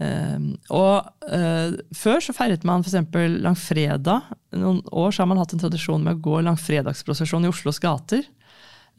[0.00, 2.94] Uh, og uh, Før så feiret man f.eks.
[3.42, 4.22] langfredag.
[4.52, 8.22] Noen år så har man hatt en tradisjon med å gå langfredagsprosesjon i Oslos gater.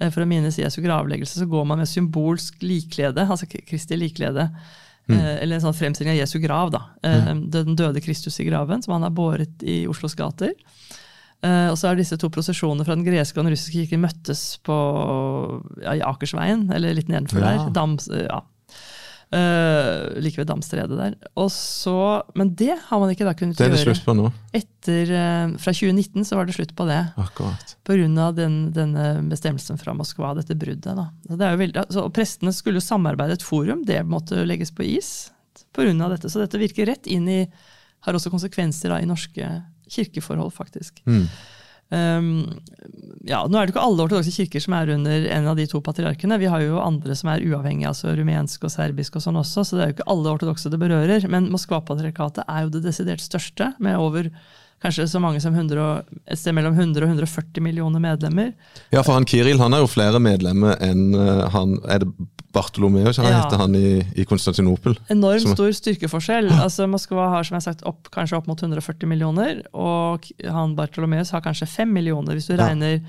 [0.01, 4.51] Uh, for å minnes Jesu gravleggelse så går man med symbolsk liklede, altså Kristi liklede.
[5.09, 5.17] Mm.
[5.17, 6.71] Eh, eller en sånn fremstilling av Jesu grav.
[6.73, 6.83] da.
[7.03, 7.45] Mm.
[7.51, 10.53] Den døde Kristus i graven, som han har båret i Oslos gater.
[11.41, 14.59] Eh, og så er disse to prosesjonene fra den greske og den russiske kirken møttes
[14.65, 14.75] på,
[15.81, 17.55] ja, i Akersveien, eller litt nedenfor ja.
[17.55, 17.71] der.
[17.73, 18.43] Dams, ja,
[19.31, 21.13] Uh, like ved Damstredet der.
[21.39, 23.71] Og så, men det har man ikke da kunnet gjøre.
[23.71, 24.25] Det er det slutt på nå?
[24.57, 26.99] Etter, uh, fra 2019 så var det slutt på det.
[27.21, 27.75] Akkurat.
[27.87, 28.27] Pga.
[28.35, 30.97] Den, denne bestemmelsen fra Moskva, dette bruddet.
[30.99, 31.07] da.
[31.29, 34.43] Så det er jo veldig, altså, og Prestene skulle jo samarbeide et forum, det måtte
[34.43, 35.31] legges på is
[35.71, 35.93] pga.
[36.11, 36.27] dette.
[36.27, 37.45] Så dette virker rett inn i
[38.01, 39.47] Har også konsekvenser da, i norske
[39.91, 41.03] kirkeforhold, faktisk.
[41.05, 41.27] Mm.
[41.91, 42.61] Um,
[43.27, 45.81] ja, nå er det ikke alle ortodokse kirker som er under en av de to
[45.83, 46.39] patriarkene.
[46.41, 49.65] Vi har jo andre som er uavhengige, altså rumensk og serbisk og sånn også.
[49.67, 51.27] Så det er jo ikke alle ortodokse det berører.
[51.31, 54.31] Men Moskva-patriarkatet er jo det desidert største, med over
[54.81, 58.53] kanskje så mange som 100, et sted mellom 100 og 140 millioner medlemmer.
[58.89, 62.09] Ja, for han Kiril han har jo flere medlemmer enn eh, han Er det
[62.53, 63.43] Bartolomeus han Ja.
[63.43, 64.97] heter han i, i Konstantinopel?
[65.09, 66.49] Enormt Som- stor styrkeforskjell.
[66.51, 70.75] Altså Moskva har som jeg har sagt, opp, kanskje opp mot 140 millioner, og han
[70.75, 72.67] Bartolomeus har kanskje 5 millioner, hvis du Ja.
[72.67, 73.01] regner,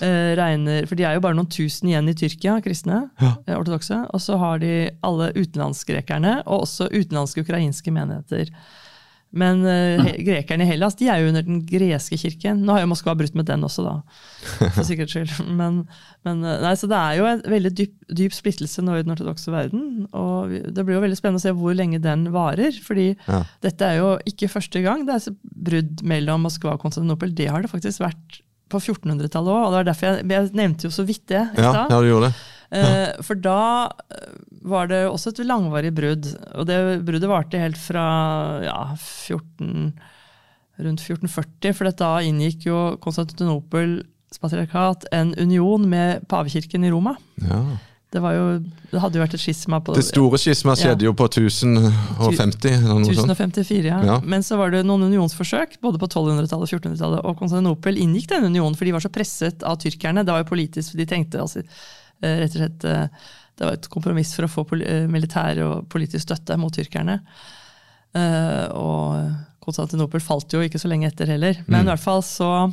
[0.00, 3.34] eh, regner For de er jo bare noen tusen igjen i Tyrkia, kristne, Ja.
[3.46, 4.06] eh, ortodokse.
[4.14, 8.48] Og så har de alle utenlandsgrekerne, og også utenlandske ukrainske menigheter.
[9.36, 12.62] Men uh, grekerne i Hellas de er jo under den greske kirken.
[12.64, 13.94] Nå har jo Moskva brutt med den også, da.
[14.76, 15.34] For sikkerhets skyld.
[15.60, 15.82] Men,
[16.24, 19.12] men eh, nei, så det er jo en veldig dyp, dyp splittelse nå i den
[19.14, 20.06] ortodokse verden.
[20.16, 22.72] Og det blir jo veldig spennende å se hvor lenge den varer.
[22.84, 23.42] fordi Ja.
[23.64, 25.36] dette er jo ikke første gang det er
[25.68, 27.34] brudd mellom Moskva og Konstantinopel.
[27.36, 29.62] Det har det faktisk vært på 1400-tallet òg.
[29.66, 32.30] Og det var derfor jeg, jeg nevnte jo så vidt det Ja, ja, du gjorde
[32.32, 32.40] det.
[32.70, 34.36] Eh, For da eh,
[34.68, 36.28] var det også et langvarig brudd.
[36.54, 38.04] Og det bruddet varte helt fra
[38.64, 39.92] ja, 14,
[40.78, 47.16] rundt 1440, for da inngikk jo Konstantinopels patriarkat en union med pavekirken i Roma.
[47.40, 47.62] Ja.
[48.12, 48.44] Det, var jo,
[48.92, 52.68] det hadde jo vært et skisma på Det store skisma skjedde jo på 1050.
[52.68, 53.98] Eller noe 1054, ja.
[54.04, 54.18] Ja.
[54.24, 57.24] Men så var det noen unionsforsøk, både på 1200-tallet og 1400-tallet.
[57.24, 60.24] Og Konstantinopel inngikk den unionen, for de var så presset av tyrkerne.
[60.24, 61.64] Det var jo politisk, de tenkte altså,
[62.22, 63.28] rett og slett eh,
[63.58, 67.20] Det var et kompromiss for å få eh, militær og politisk støtte mot tyrkerne.
[68.14, 71.58] Eh, Og Konstantinopel falt jo ikke så lenge etter heller.
[71.66, 72.70] Men i hvert fall så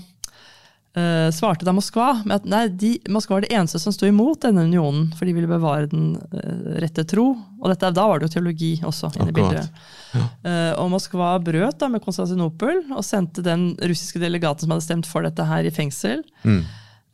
[0.96, 4.46] uh, svarte da Moskva med at nei, de, Moskva var det eneste som sto imot
[4.46, 7.26] denne unionen, for de ville bevare den uh, rette tro.
[7.60, 9.84] Og dette, da var det jo teologi også inne i bildet.
[10.16, 15.10] Eh, og Moskva brøt da med Konstantinopel og sendte den russiske delegaten som hadde stemt
[15.10, 16.22] for dette her, i fengsel.
[16.46, 16.62] Mm.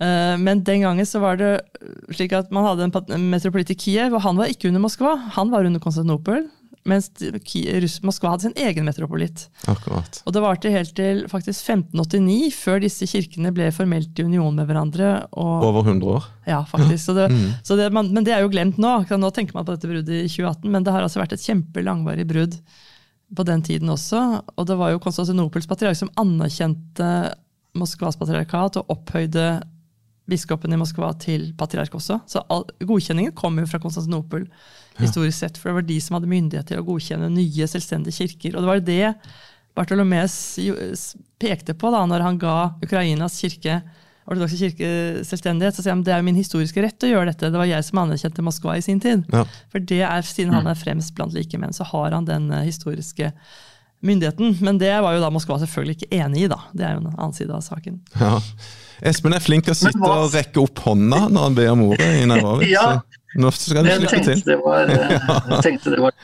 [0.02, 1.52] Eh, men den gangen så var det
[2.16, 5.52] slik at man hadde en metropolit i Kiev, og han var ikke under Moskva, han
[5.54, 6.48] var under Konstantinopel.
[6.90, 7.12] Mens
[8.02, 9.44] Moskva hadde sin egen metropolit.
[9.70, 10.16] Akkurat.
[10.26, 14.66] Og det varte helt til faktisk 1589, før disse kirkene ble formelt i union med
[14.66, 15.12] hverandre.
[15.38, 16.26] Og, Over 100 år.
[16.50, 17.04] ja, faktisk.
[17.06, 17.52] Så det, Mm.
[17.62, 18.96] så det, man, men det er jo glemt nå.
[19.06, 22.26] Nå tenker man på dette bruddet i 2018, men det har altså vært et kjempelangvarig
[22.26, 22.58] brudd
[23.36, 24.42] på den tiden også.
[24.58, 27.12] Og det var jo Konstantinopels patriark som anerkjente
[27.78, 29.62] Moskvas patriarkat og opphøyde
[30.30, 32.20] biskopen i Moskva til patriark også.
[32.30, 34.46] Så all, godkjenningen kom jo fra Konstantinopel,
[35.00, 38.56] historisk sett, for det var de som hadde myndighet til å godkjenne nye selvstendige kirker.
[38.56, 39.16] Og det var det
[39.78, 40.36] Bartolomeus
[41.40, 43.80] pekte på da når han ga Ukrainas kirke
[44.32, 44.92] ortodokse kirke
[45.28, 45.76] selvstendighet.
[45.76, 47.50] Så sier han det er jo min historiske rett å gjøre dette.
[47.52, 49.26] Det var jeg som anerkjente Moskva i sin tid.
[49.34, 49.44] Ja.
[49.74, 53.32] For det er, siden han er fremst blant likemenn, så har han den eh, historiske
[54.06, 54.58] myndigheten.
[54.66, 56.62] Men det var jo da Moskva selvfølgelig ikke enig i, da.
[56.74, 58.00] Det er jo en annen side av saken.
[58.20, 58.38] Ja.
[59.02, 61.88] Espen er flink til å sitte hva- og rekke opp hånda når han ber om
[61.90, 62.70] ordet i Nairobi.
[62.78, 63.02] Ja.
[63.40, 64.42] Nå skal du slippe til.
[64.44, 65.12] det var, eh,
[65.54, 66.16] jeg tenkte det var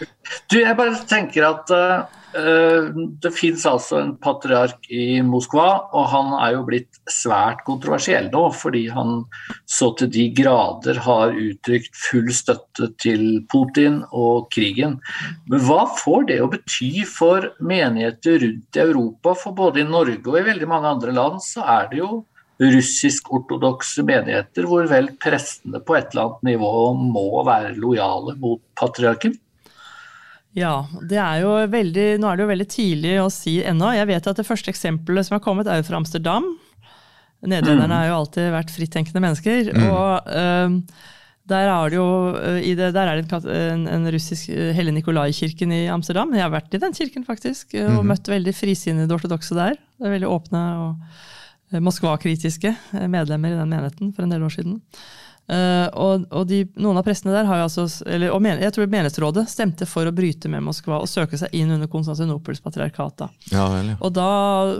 [0.52, 6.34] Du, jeg bare tenker at uh, det fins altså en patriark i Moskva, og han
[6.42, 9.24] er jo blitt svært kontroversiell nå, fordi han
[9.72, 15.00] så til de grader har uttrykt full støtte til Putin og krigen.
[15.48, 19.38] Men hva får det å bety for menigheter rundt i Europa?
[19.46, 22.26] For både i Norge og i veldig mange andre land så er det jo
[22.62, 29.36] russisk-ortodokse menigheter hvor vel prestene på et eller annet nivå må være lojale mot patriarken.
[30.58, 33.92] Ja, det er jo veldig, nå er det jo veldig tidlig å si ennå.
[33.94, 36.48] Jeg vet at det første eksempelet som har kommet, er jo fra Amsterdam.
[37.46, 39.72] Nederlenderne har jo alltid vært frittenkende mennesker.
[39.92, 40.82] og Uh,
[41.48, 42.08] der, er det jo,
[42.60, 46.34] i det, der er det en, en, russisk øh, Helle Nikolai-kirken i Amsterdam.
[46.36, 49.78] Jeg har vært i den kirken, faktisk, øh, og møtt veldig frisinnede ortodokse der.
[49.96, 51.22] Det er veldig åpne og
[51.72, 54.78] Moskva-kritiske øh, medlemmer i den menigheten for en del år siden.
[55.48, 58.74] Uh, og og de, noen av prestene der har jo altså, eller, og men, jeg
[58.76, 63.24] tror menighetsrådet stemte for å bryte med Moskva og søke seg inn under Konstantinopels patriarkat.
[63.54, 63.68] Ja.
[63.96, 64.32] Og da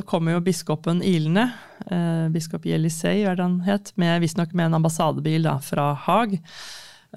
[0.10, 1.46] kommer jo biskopen ilende,
[1.88, 6.36] uh, biskop Jelisej er det han het, med, visstnok med en ambassadebil da, fra Haag.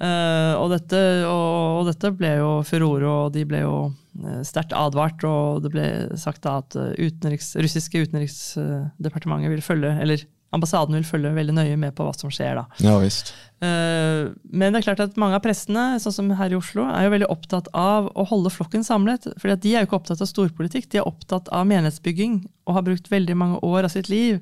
[0.01, 3.75] Eh, og, dette, og, og dette ble jo furore, og de ble jo
[4.23, 5.21] eh, sterkt advart.
[5.27, 5.87] Og det ble
[6.19, 11.77] sagt da at eh, utenriks, russiske utenriksdepartementet vil følge, eller ambassaden vil følge veldig nøye
[11.79, 12.57] med på hva som skjer.
[12.59, 12.65] da.
[12.83, 13.31] ja visst.
[13.61, 17.05] Uh, Men det er klart at mange av prestene sånn som her i Oslo, er
[17.05, 19.29] jo veldig opptatt av å holde flokken samlet.
[19.37, 22.87] fordi De er jo ikke opptatt av storpolitikk, de er opptatt av menighetsbygging og har
[22.89, 24.41] brukt veldig mange år av sitt liv.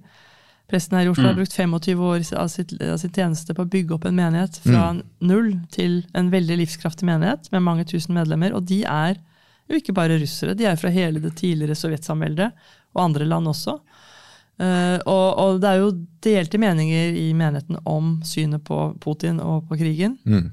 [0.69, 3.69] Presten her i Oslo har brukt 25 år av, sitt, av sin tjeneste på å
[3.73, 4.91] bygge opp en menighet fra
[5.25, 8.53] null til en veldig livskraftig menighet med mange tusen medlemmer.
[8.53, 9.17] Og de er
[9.69, 12.53] jo ikke bare russere, de er fra hele det tidligere sovjetsamveldet
[12.93, 13.79] og andre land også.
[14.59, 15.91] Uh, og, og det er jo
[16.25, 20.17] delte meninger i menigheten om synet på Putin og på krigen.
[20.27, 20.51] Mm.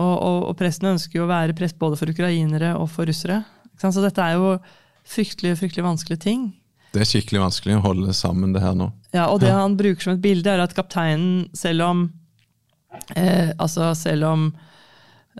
[0.00, 3.42] Og, og, og prestene ønsker jo å være prest både for ukrainere og for russere.
[3.80, 4.56] Så dette er jo
[5.08, 6.48] fryktelig, fryktelig vanskelige ting.
[6.92, 8.90] Det er skikkelig vanskelig å holde sammen det her nå.
[9.14, 12.00] Ja, og det han bruker som et bilde, er at kapteinen, selv om
[13.14, 14.48] eh, Altså, selv om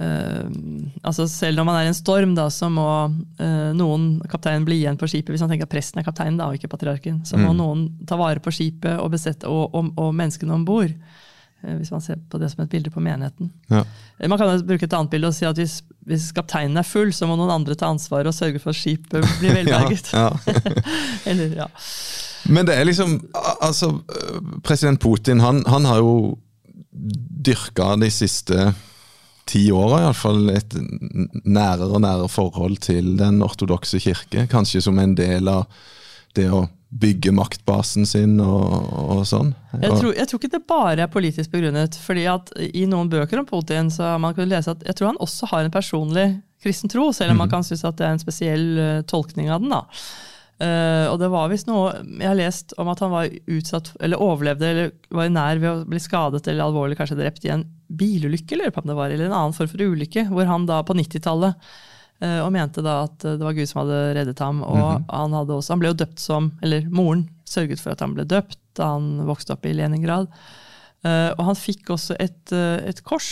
[0.01, 0.45] eh,
[1.03, 2.87] altså selv om han er i en storm, da, så må
[3.41, 5.35] eh, noen kapteinen bli igjen på skipet.
[5.35, 7.59] Hvis han tenker at presten er kapteinen, da, og ikke patriarken, så må Mm.
[7.59, 10.95] noen ta vare på skipet og, besette, og, og, og menneskene om bord.
[11.65, 13.51] Eh, hvis man ser på det som et bilde på menigheten.
[13.71, 13.83] Ja.
[14.19, 17.13] Eh, Man kan bruke et annet bilde og si at hvis, hvis kapteinen er full,
[17.13, 20.13] så må noen andre ta ansvaret og sørge for at skipet blir velberget.
[20.17, 20.31] Ja,
[21.31, 21.67] Eller, ja.
[22.49, 23.19] Men det er liksom
[23.61, 26.39] Altså, øh, president Putin, han, han har jo
[26.91, 28.71] dyrka de siste
[29.51, 30.75] ti åra iallfall et
[31.45, 34.47] nærere og nærere forhold til den ortodokse kirke.
[34.51, 35.67] Kanskje som en del av
[36.37, 38.73] det å bygge maktbasen sin og,
[39.15, 39.53] og sånn.
[39.79, 41.95] Jeg tror, jeg tror ikke det bare er politisk begrunnet.
[42.03, 45.13] fordi at I noen bøker om Putin så har man kunnet lese at jeg tror
[45.13, 46.27] han også har en personlig
[46.61, 49.63] kristen tro, selv om man kan synes at det er en spesiell eh, tolkning av
[49.63, 49.73] den.
[49.73, 49.85] da.
[50.61, 54.21] Uh, og det var visst noe jeg har lest om at han var utsatt, eller
[54.21, 58.59] overlevde eller var nær ved å bli skadet eller alvorlig kanskje drept i en bilulykke
[58.59, 61.57] eller, om det var, eller en annen form for ulykke, hvor han da på 90-tallet
[61.57, 61.79] eh,
[62.21, 64.59] og mente da at det var Gud som hadde reddet ham.
[64.67, 68.13] Og han, hadde også, han ble jo døpt som Eller moren sørget for at han
[68.17, 70.29] ble døpt da han vokste opp i Leningrad.
[71.01, 73.31] Eh, og han fikk også et, eh, et kors,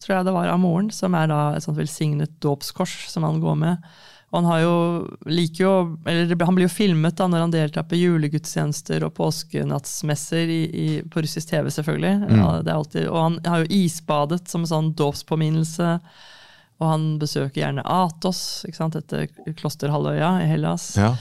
[0.00, 3.40] tror jeg det var, av moren, som er da et sånt velsignet dåpskors som han
[3.42, 3.92] går med.
[4.32, 4.76] Og han har jo,
[5.28, 5.72] liker jo,
[6.08, 10.86] eller Han blir jo filmet da når han deltar på julegudstjenester og påskenattsmesser i, i,
[11.04, 12.30] på russisk TV, selvfølgelig.
[12.32, 15.98] Ja, det er alltid, og han har jo isbadet som en sånn dåpspåminnelse.
[16.82, 20.90] Og han besøker gjerne Atos, ikke sant, dette klosterhalvøya i Hellas.
[20.98, 21.14] Ja.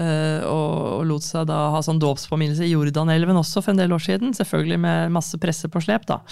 [0.00, 3.92] Uh, og, og lot seg da ha sånn dåpspåminnelse i Jordanelven også for en del
[3.92, 4.32] år siden.
[4.36, 6.22] Selvfølgelig med masse presse på slep, da.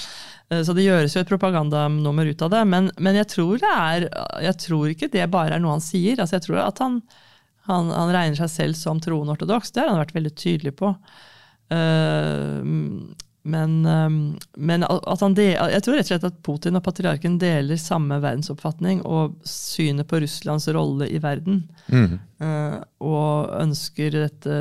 [0.48, 2.62] Uh, så det gjøres jo et propagandanummer ut av det.
[2.72, 4.08] Men, men jeg, tror det er,
[4.46, 6.16] jeg tror ikke det bare er noe han sier.
[6.16, 7.02] Altså jeg tror at han,
[7.68, 9.74] han, han regner seg selv som troende ortodoks.
[9.76, 10.94] Det har han vært veldig tydelig på.
[11.70, 12.64] Eh,
[13.42, 14.08] men, eh,
[14.56, 18.18] men at han del, jeg tror rett og slett at Putin og patriarken deler samme
[18.20, 21.62] verdensoppfatning og synet på Russlands rolle i verden.
[21.88, 22.18] Mm.
[22.40, 24.58] Eh, og ønsker dette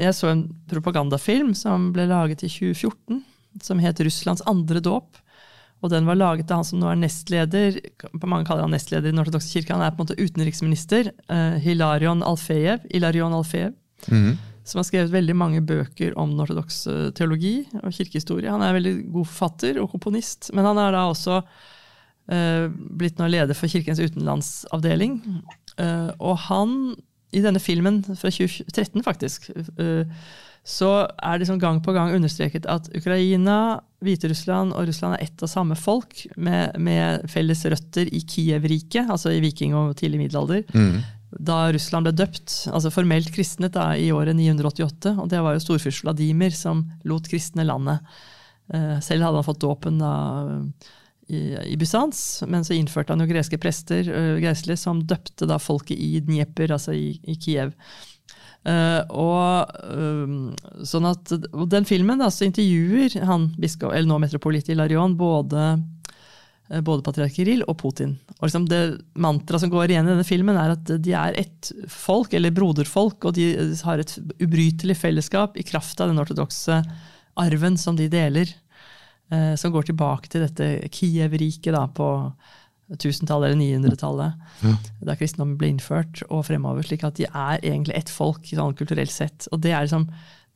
[0.00, 3.22] Jeg så en propagandafilm som ble laget i 2014,
[3.62, 5.24] som het 'Russlands andre dåp'.
[5.80, 7.78] Og den var laget av han som nå er nestleder
[8.26, 9.70] mange kaller han nestleder i Den ortodokse kirke.
[9.70, 11.12] Han er på en måte utenriksminister.
[11.30, 12.80] Uh, Hilarion Alfejev.
[12.90, 13.74] Hilarion Alfejev
[14.06, 14.38] Mhm.
[14.68, 18.52] Som har skrevet veldig mange bøker om den ortodokse teologi og kirkehistorie.
[18.52, 23.30] Han er veldig god forfatter og komponist, men han er da også uh, blitt nå
[23.32, 25.20] leder for Kirkens utenlandsavdeling.
[25.78, 26.76] Uh, og han,
[27.32, 29.50] i denne filmen fra 2013 faktisk,
[29.80, 30.04] uh,
[30.68, 35.42] så er det liksom gang på gang understreket at Ukraina, Hviterussland og Russland er ett
[35.42, 40.66] og samme folk, med, med felles røtter i Kiev-riket, altså i viking- og tidlig middelalder
[40.74, 41.00] Mm.
[41.30, 45.14] Da Russland ble døpt, altså formelt kristnet da, i året 988.
[45.18, 48.04] Og det var jo storfyrst Vladimir som lot kristne landet.
[48.72, 50.14] Eh, Selv hadde han fått dåpen da
[51.28, 51.40] i,
[51.72, 56.20] i Bysants, men så innførte han jo greske prester uh, som døpte da folket i
[56.24, 57.74] Dnieper, altså i, i Kiev.
[58.66, 60.32] Uh, og um,
[60.84, 65.62] sånn at og Den filmen da, så intervjuer han biskop, eller nå metropolit Ilarion både
[65.62, 65.84] eh,
[66.68, 68.16] både patriark Kirill og Putin.
[68.38, 68.80] Og liksom det
[69.16, 73.24] Mantraet som går igjen i denne filmen, er at de er ett folk, eller broderfolk,
[73.24, 73.46] og de
[73.84, 76.82] har et ubrytelig fellesskap i kraft av den ortodokse
[77.40, 78.52] arven som de deler.
[79.30, 82.08] eh, Som går tilbake til dette Kiev-riket på
[82.88, 84.32] 1000-tallet eller 900-tallet,
[85.04, 86.82] da kristendommen ble innført, og fremover.
[86.82, 89.48] Slik at de er egentlig ett folk sånn kulturelt sett.
[89.52, 90.06] Og det er liksom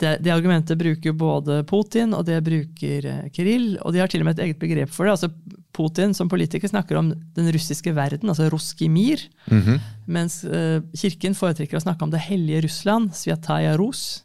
[0.01, 4.25] det, det argumentet bruker både Putin og det bruker eh, Kirill, og de har til
[4.25, 5.13] og med et eget begrep for det.
[5.13, 5.29] altså
[5.73, 9.79] Putin som politiker snakker om den russiske verden, altså Roskimir, mm -hmm.
[10.07, 14.23] mens uh, kirken foretrekker å snakke om det hellige Russland, Svjataja Rus.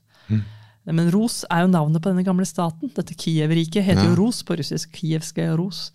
[0.87, 2.91] Men Ros er jo navnet på denne gamle staten.
[2.95, 4.09] Dette Kiev-riket heter Ja.
[4.09, 4.95] jo Ros på russisk.
[4.95, 5.91] Kievskaja Ros.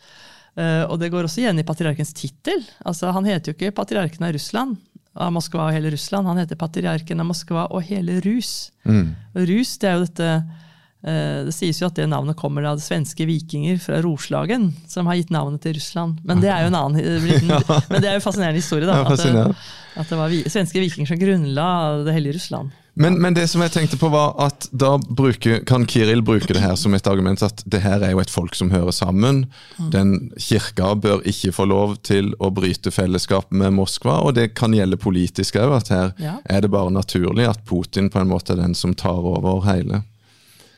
[0.53, 2.61] Uh, og det går også igjen i patriarkens tittel.
[2.85, 4.77] Altså, han heter jo ikke patriarken av Russland,
[5.17, 6.29] av Moskva og hele Russland.
[6.29, 8.71] Han heter patriarken av Moskva og hele Rus.
[8.85, 9.15] Mm.
[9.35, 10.62] Og Rus, det er jo dette eh,
[11.03, 15.33] Det sies jo at det navnet kommer av svenske vikinger fra Roslagen, som har gitt
[15.35, 16.21] navnet til Russland.
[16.23, 17.51] Men det er jo en annen eh, liten,
[17.91, 19.01] Men det er jo fascinerende historie, da.
[19.03, 19.57] At det,
[19.99, 21.67] at det var svenske vikinger som grunnla
[22.07, 22.70] det hellige Russland.
[22.95, 26.61] Men, men det som jeg tenkte på var at da bruker, kan Kiril bruke det
[26.61, 29.47] her som et argument at det her er jo et folk som hører sammen.
[29.95, 34.76] Den kirka bør ikke få lov til å bryte fellesskap med Moskva, og det kan
[34.76, 35.79] gjelde politisk òg.
[35.81, 36.37] At her Ja.
[36.45, 40.03] er det bare naturlig at Putin på en måte er den som tar over hele.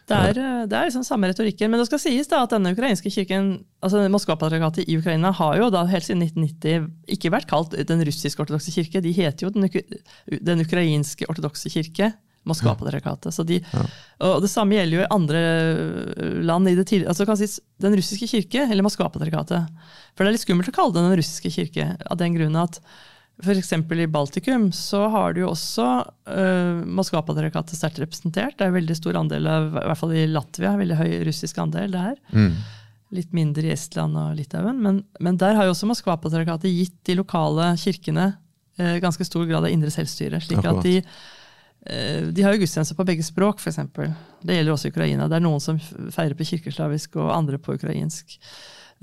[0.04, 1.70] Det er, eh, det er liksom samme retorikken.
[1.70, 5.70] Men det skal sies da at denne ukrainske kirken, altså Moskva-patriarkatet i Ukraina har jo
[5.72, 9.00] da helt siden 1990 ikke vært kalt den russiske ortodokse kirke.
[9.04, 9.70] De heter jo den,
[10.44, 12.12] den ukrainske ortodokse kirke.
[12.44, 13.32] Moskva-patriarkatet.
[13.32, 13.56] Så de,
[14.20, 15.40] og Det samme gjelder jo i andre
[16.44, 16.68] land.
[16.68, 19.72] i det tidlige, altså kan sies Den russiske kirke, eller Moskva-patriarkatet.
[20.12, 22.80] For det er litt skummelt å kalle det den russiske kirke, av den grunn at
[23.42, 23.72] F.eks.
[23.72, 28.54] i Baltikum så har du jo også uh, Moskva-patriarkatet sterkt representert.
[28.54, 31.58] Det er en veldig stor andel av, i hvert fall i Latvia, veldig høy russisk
[31.58, 32.14] andel der.
[32.30, 32.52] Mm.
[33.18, 34.78] Litt mindre i Estland og Litauen.
[34.82, 38.30] Men, men der har jo også Moskva-patriarkatet gitt de lokale kirkene
[38.78, 40.38] uh, ganske stor grad av indre selvstyre.
[40.44, 40.78] slik Akkurat.
[40.78, 41.02] at de
[41.84, 43.82] de har jo gudstjenester på begge språk, f.eks.
[44.40, 45.26] Det gjelder også Ukraina.
[45.28, 48.38] Det er noen som feirer på kirkeslavisk og andre på ukrainsk.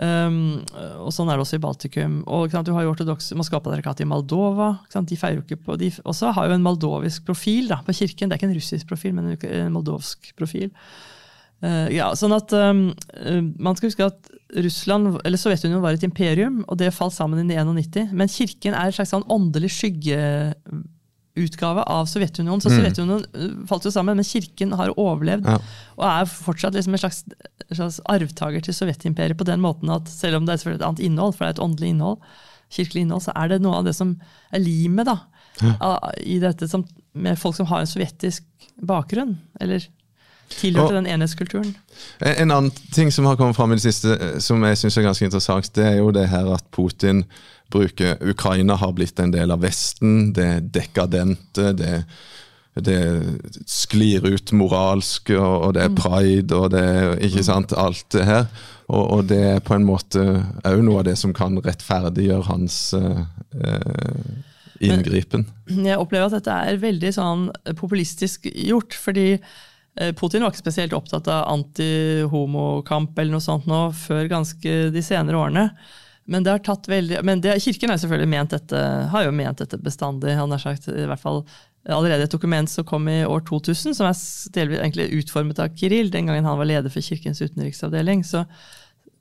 [0.01, 0.63] Um,
[1.03, 2.19] og Sånn er det også i Baltikum.
[2.25, 4.73] Og sant, Du har jo ortodoks Moskva-patriarkatet i Moldova.
[4.89, 8.29] De feirer jo ikke på, de også har jo en moldovisk profil da, på kirken.
[8.29, 10.71] Det er ikke en russisk profil, men en moldovsk profil.
[11.61, 12.87] Uh, ja, sånn at um,
[13.61, 14.31] Man skal huske at
[14.65, 18.15] Russland, eller Sovjetunionen var et imperium, og det falt sammen i 1991.
[18.17, 20.17] Men kirken er et slags sånn åndelig skygge
[21.39, 22.61] utgave av Sovjetunionen.
[22.61, 22.77] Så mm.
[22.77, 23.67] Sovjetunionen mm.
[23.67, 25.57] falt jo sammen, men kirken har overlevd ja.
[25.97, 27.23] og er fortsatt liksom en slags,
[27.71, 31.37] slags arvtaker til Sovjetimperiet på den måten at selv om det er et annet innhold,
[31.37, 32.19] for det er et åndelig innhold,
[32.71, 34.15] kirkelig innhold, så er det noe av det som
[34.51, 35.17] er limet da,
[35.63, 35.95] ja.
[36.19, 38.45] i dette som, med folk som har en sovjetisk
[38.87, 39.37] bakgrunn.
[39.59, 39.87] eller
[40.59, 41.71] tilhørte den enhetskulturen.
[42.19, 45.07] En annen ting som har kommet fram i det siste, eh, som jeg synes er
[45.07, 47.23] ganske interessant, det er jo det her at Putin
[47.71, 50.31] bruker Ukraina har blitt en del av Vesten.
[50.35, 51.71] Det er dekadente.
[51.77, 51.95] det
[52.73, 52.99] det
[53.67, 55.97] sklir ut moralsk, og, det er mm.
[55.97, 57.47] pride, og det er ikke mm.
[57.49, 58.45] sant, alt det her.
[58.87, 60.23] Og, og det er på en måte
[60.67, 63.19] òg noe av det som kan rettferdiggjøre hans eh,
[64.83, 65.45] inngripen.
[65.67, 67.45] Jeg opplever at dette er veldig sånn
[67.79, 68.95] populistisk gjort.
[68.95, 74.77] fordi eh, Putin var ikke spesielt opptatt av anti-homokamp eller noe sånt nå før ganske
[74.95, 75.67] de senere årene.
[76.29, 77.91] Men, det har tatt veldig, men det, Kirken
[78.29, 80.35] ment dette, har jo ment dette bestandig.
[80.37, 81.41] Han har sagt i hvert fall
[81.89, 84.19] allerede et dokument som kom i år 2000, som er
[84.53, 86.11] delvis egentlig utformet av Kiril.
[86.13, 88.45] Den gangen han var leder for Kirkens utenriksavdeling, så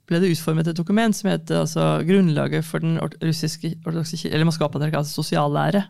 [0.09, 5.85] ble det utformet et dokument som het altså, 'Grunnlaget for den russiske eller Moskva-patriarkatets sosiallære'.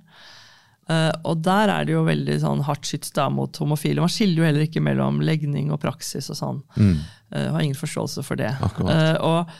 [0.89, 4.01] Uh, og der er det jo veldig sånn hardt skyts da mot homofile.
[4.01, 6.61] Man skiller jo heller ikke mellom legning og praksis og sånn.
[6.75, 6.95] Mm.
[7.31, 8.49] Uh, har ingen forståelse for det.
[8.81, 9.53] Uh, og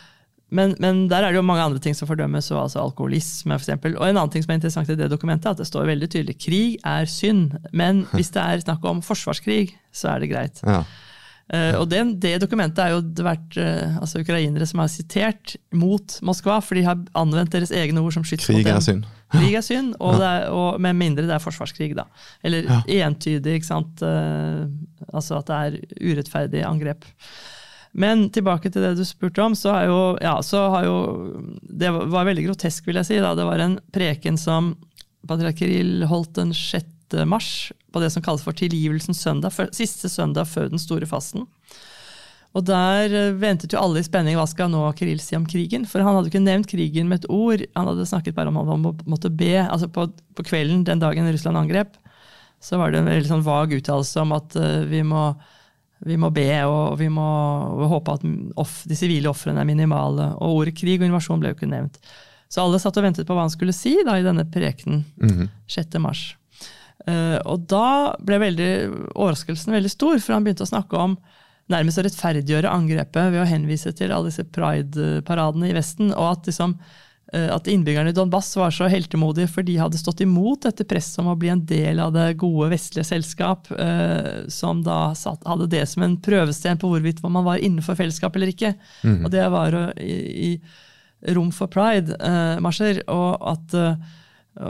[0.52, 3.70] men, men, der er det jo mange andre ting som fordømmes, og altså alkoholisme f.eks.
[3.94, 6.10] Og en annen ting som er interessant i det dokumentet, er at det står veldig
[6.12, 7.56] tydelig krig er synd.
[7.72, 10.62] Men hvis det er snakk om forsvarskrig, så er det greit.
[10.68, 10.84] Ja.
[11.52, 15.58] Uh, og det, det, dokumentet er jo det vært uh, altså ukrainere som har sitert
[15.76, 18.64] mot Moskva, for de har anvendt deres egne ord som skyts mot dem.
[18.64, 19.10] Krig er synd.
[19.36, 20.30] Krig er synd, og, ja.
[20.30, 22.08] er, og, med mindre det er forsvarskrig, da.
[22.48, 22.80] Eller ja.
[23.08, 24.04] entydig, ikke sant.
[24.04, 24.68] Uh,
[25.12, 27.08] altså at det er urettferdig angrep.
[27.92, 30.96] Men tilbake til det du spurte om, så jo, ja, så har jo
[31.62, 33.20] Det var veldig grotesk, vil jeg si.
[33.20, 33.34] Da.
[33.36, 34.76] Det var en preken som
[35.28, 36.88] patriark Kirill holdt den 6.
[37.28, 41.44] mars, på det som kalles for tilgivelsens søndag, siste søndag før den store fasten.
[42.52, 45.86] Og der eh, ventet jo alle i spenning hva skal nå Kirill si om krigen.
[45.88, 47.64] For han hadde ikke nevnt krigen med et ord.
[47.78, 49.54] Han hadde snakket bare om at han måtte be.
[49.62, 51.96] altså På, på kvelden den dagen Russland angrep,
[52.62, 55.32] så var det en veldig sånn vag uttalelse om at uh, vi må
[56.06, 57.28] vi må be, og vi må
[57.92, 58.26] håpe at
[58.90, 60.32] de sivile ofrene er minimale.
[60.42, 62.00] Og ordet krig og invasjon ble jo ikke nevnt.
[62.52, 65.30] Så alle satt og ventet på hva han skulle si da, i denne prekenen mm
[65.30, 65.50] -hmm.
[65.68, 66.00] 6.
[66.00, 66.36] mars.
[67.08, 68.72] Uh, og da ble veldig,
[69.16, 71.16] overraskelsen veldig stor, for han begynte å snakke om
[71.72, 76.46] nærmest å rettferdiggjøre angrepet ved å henvise til alle disse pride-paradene i Vesten, og at
[76.52, 76.76] liksom,
[77.32, 81.30] at innbyggerne i Donbass var så heltemodige for de hadde stått imot dette presset om
[81.32, 85.86] å bli en del av det gode vestlige selskap, eh, som da satt, hadde det
[85.88, 88.74] som en prøvesten på hvorvidt man var innenfor fellesskap eller ikke.
[89.06, 89.22] Mm.
[89.24, 90.18] Og det var i,
[90.50, 93.04] i rom for pride-marsjer.
[93.06, 93.80] Eh, og at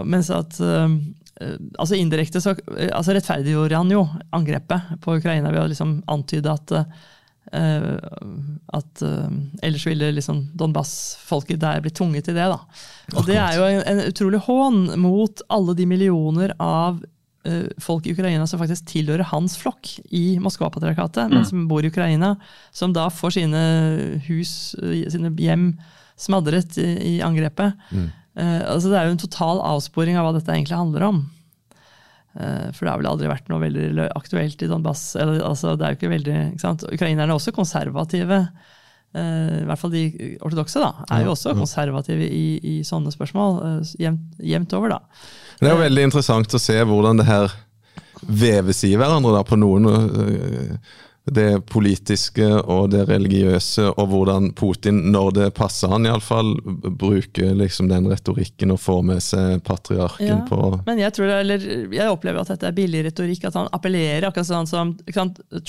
[0.06, 2.52] Mens at altså indirekte så
[2.94, 4.04] altså rettferdiggjorde han jo
[4.38, 6.74] angrepet på Ukraina ved å liksom antyde at
[7.52, 7.98] Uh,
[8.72, 9.32] at uh,
[9.66, 12.46] Ellers ville liksom Donbass-folket der blitt tvunget til det.
[12.48, 12.60] da.
[13.18, 18.08] Og Det er jo en, en utrolig hån mot alle de millioner av uh, folk
[18.08, 21.36] i Ukraina som faktisk tilhører hans flokk i Moskva-patriarkatet, mm.
[21.36, 22.36] men som bor i Ukraina.
[22.72, 23.66] Som da får sine
[24.30, 25.74] hus, sine hjem,
[26.22, 26.88] smadret i,
[27.18, 27.74] i angrepet.
[27.90, 28.10] Mm.
[28.38, 31.24] altså Det er jo en total avsporing av hva dette egentlig handler om.
[32.40, 35.16] Eh, for det har vel aldri vært noe veldig aktuelt i Donbass.
[35.20, 36.86] Eller, altså, det er jo ikke veldig, ikke sant?
[36.88, 38.40] Ukrainerne er også konservative.
[39.12, 40.06] Eh, I hvert fall de
[40.40, 43.60] ortodokse da, er jo også konservative i, i sånne spørsmål.
[43.68, 45.28] Eh, jevnt, jevnt, over, da.
[45.60, 47.52] Det er jo veldig interessant å se hvordan det her
[48.22, 49.88] veves i hverandre da, på noen
[51.30, 57.92] det politiske og det religiøse, og hvordan Putin, når det passer han iallfall, bruker liksom
[57.92, 62.10] den retorikken og får med seg patriarken ja, på Men jeg tror det, eller jeg
[62.10, 64.96] opplever at dette er billig retorikk, at han appellerer akkurat sånn som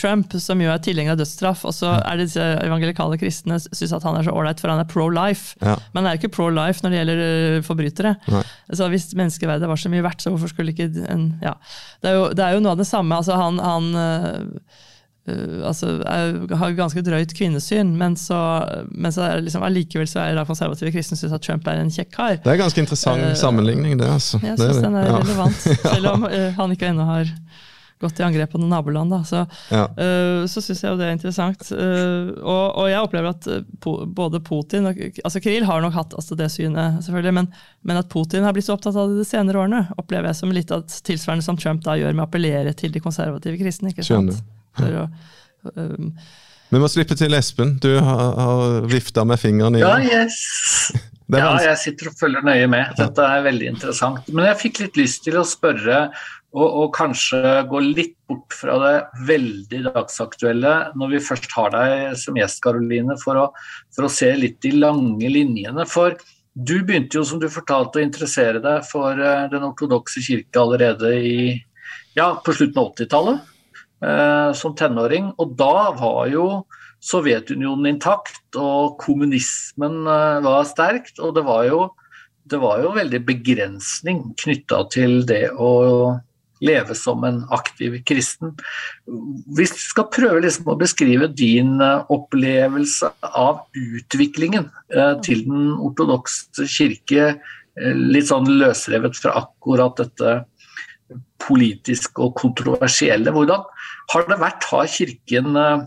[0.01, 3.93] Trump, som jo er tilhenger av dødsstraff, og så er det disse evangelikale kristne syns
[3.93, 5.59] at han er så ålreit, for han er pro life.
[5.61, 5.77] Ja.
[5.93, 8.15] Men han er ikke pro life når det gjelder øh, forbrytere.
[8.33, 8.45] Nei.
[8.73, 11.53] Så Hvis menneskeverdet var så mye verdt, så hvorfor skulle ikke en, ja.
[12.01, 13.21] det, er jo, det er jo noe av det samme.
[13.21, 14.81] altså han, han øh,
[15.23, 18.37] Uh, altså, jeg har ganske drøyt kvinnesyn, men så,
[18.91, 21.93] men så er liksom, allikevel så er da konservative kristne syns at Trump er en
[21.95, 22.39] kjekk kar.
[22.43, 24.09] Det er ganske interessant uh, sammenligning, det.
[24.11, 24.41] altså.
[24.43, 25.21] Jeg syns den er ja.
[25.21, 27.31] relevant, selv om uh, han ikke ennå har
[28.03, 29.15] gått i angrep på noen naboland.
[29.15, 29.21] Da.
[29.23, 29.85] Så, ja.
[30.51, 31.61] så syns jeg jo det er interessant.
[31.71, 33.47] Og, og, jeg opplever at
[34.19, 37.47] både Putin og altså Krill har nok hatt altså det synet, selvfølgelig, men,
[37.87, 40.51] men, at Putin har blitt så opptatt av det de senere årene, opplever jeg som
[40.51, 43.95] litt av tilsvarende som Trump da gjør med å appellere til de konservative kristne.
[43.95, 44.35] ikke sant?
[44.35, 44.43] Skjønner.
[44.81, 45.07] Å,
[45.77, 46.13] um,
[46.73, 47.75] vi må slippe til Espen.
[47.85, 50.39] Du har, har vifta med fingeren i Ja, yes.
[51.37, 52.95] ja, jeg sitter og følger nøye med.
[52.97, 54.31] Dette er veldig interessant.
[54.33, 56.07] Men jeg fikk litt lyst til å spørre,
[56.57, 58.95] og, og kanskje gå litt bort fra det
[59.29, 63.53] veldig dagsaktuelle, når vi først har deg som gjest, Karoline, for,
[63.93, 65.85] for, å se litt de lange linjene.
[65.89, 66.17] For
[66.53, 71.13] du begynte jo, som du fortalte, å interessere deg for eh, den ortodokse kirke allerede
[71.21, 71.39] i,
[72.17, 73.52] ja, på slutten av 80-tallet eh,
[74.59, 75.29] som tenåring.
[75.39, 76.47] Og da var jo
[77.03, 81.19] Sovjetunionen intakt, og kommunismen eh, var sterkt.
[81.19, 81.81] Og det var jo,
[82.47, 85.73] det var jo veldig begrensning knytta til det å
[86.63, 88.55] leve som en aktiv kristen.
[89.57, 95.75] Hvis du skal prøve liksom å beskrive din eh, opplevelse av utviklingen eh, til den
[95.75, 100.39] ortodokse kirke, eh, litt sånn løsrevet fra akkurat dette
[101.43, 103.35] politiske og kontroversielle.
[103.35, 103.67] Hvordan
[104.11, 104.67] har det vært?
[104.73, 105.85] Har Kirken eh,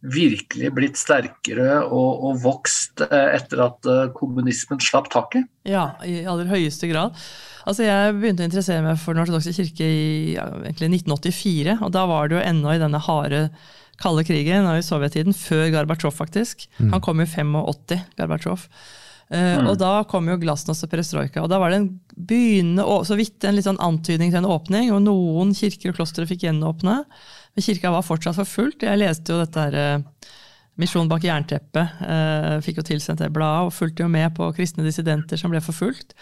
[0.00, 5.44] virkelig blitt sterkere og, og vokst eh, etter at eh, kommunismen slapp taket?
[5.68, 7.18] Ja, i aller høyeste grad.
[7.68, 11.76] Altså jeg begynte å interessere meg for Den ortodokse kirke i ja, 1984.
[11.84, 13.48] og Da var det jo ennå i denne harde
[14.00, 16.64] kalde krigen og i sovjettiden, før Gorbatsjov faktisk.
[16.78, 16.94] Mm.
[16.94, 18.64] Han kom i 85, Gorbatsjov.
[19.30, 19.66] Uh, mm.
[19.70, 21.44] Og da kom jo glasnost og perestrojka.
[21.44, 24.90] Og da var det en begynnende, så vidt en litt sånn antydning til en åpning,
[24.94, 26.96] og noen kirker og klostre fikk gjenåpne.
[27.54, 28.86] Men kirka var fortsatt for fullt.
[28.86, 30.28] Jeg leste jo dette her uh,
[30.80, 31.98] Misjon bak jernteppet.
[32.00, 35.62] Uh, fikk jo tilsendt det bladet og fulgte jo med på kristne dissidenter som ble
[35.64, 36.16] forfulgt.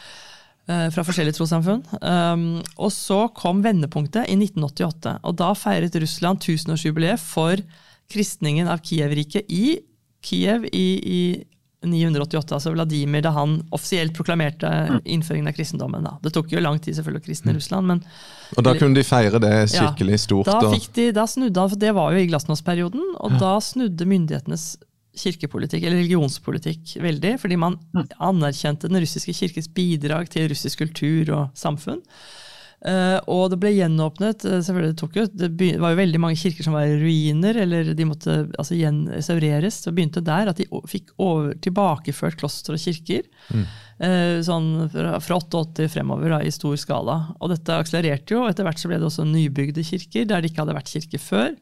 [0.68, 1.78] Fra forskjellige trossamfunn.
[2.04, 5.14] Um, og så kom vendepunktet i 1988.
[5.24, 7.62] Og da feiret Russland tusenårsjubileet for
[8.12, 9.78] kristningen av Kiev-riket i
[10.20, 11.22] Kiev i, i
[11.86, 15.00] 988, altså Vladimir, da han offisielt proklamerte mm.
[15.04, 16.02] innføringen av kristendommen.
[16.02, 16.16] Da.
[16.24, 17.58] Det tok jo lang tid selvfølgelig å kristne mm.
[17.60, 18.02] Russland, men
[18.56, 20.50] Og da kunne de feire det skikkelig ja, stort?
[20.50, 23.40] Da de, da snudde for Det var jo i glasnosperioden, og ja.
[23.44, 24.66] da snudde myndighetenes
[25.18, 27.36] kirkepolitikk, eller religionspolitikk, veldig.
[27.42, 28.10] Fordi man mm.
[28.26, 32.02] anerkjente den russiske kirkes bidrag til russisk kultur og samfunn.
[32.78, 35.48] Uh, og det ble gjenåpnet uh, selvfølgelig det, tok jo, det,
[35.82, 39.80] var jo veldig mange kirker som var i ruiner, eller de måtte altså, gjenrestaureres.
[39.82, 43.26] Det begynte der at de fikk over, tilbakeført kloster og kirker.
[43.50, 43.66] Mm.
[43.98, 47.18] Uh, sånn fra, fra 88 fremover da, i stor skala.
[47.42, 48.44] Og dette akselererte jo.
[48.46, 51.58] Etter hvert så ble det også nybygde kirker der det ikke hadde vært kirke før.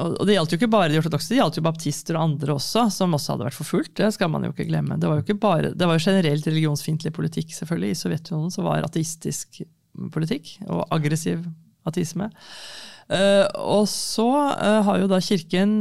[0.00, 2.54] Og, og det gjaldt jo ikke bare de ortodokse, det gjaldt jo baptister og andre
[2.56, 3.94] også, som også hadde vært forfulgt.
[4.00, 4.96] Det skal man jo ikke glemme.
[4.96, 8.64] Det var jo, ikke bare, det var jo generelt religionsfiendtlig politikk selvfølgelig i Sovjetunionen som
[8.70, 9.60] var ateistisk
[10.14, 11.44] politikk og aggressiv
[11.88, 12.30] ateisme.
[13.12, 15.74] Uh, og så uh, har jo da kirken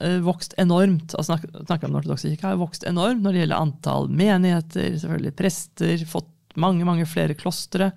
[0.00, 1.14] uh, vokst enormt.
[1.18, 5.36] altså snakker om Den ortodokse kirka har vokst enormt når det gjelder antall menigheter, selvfølgelig
[5.38, 7.92] prester, fått mange mange flere klostre.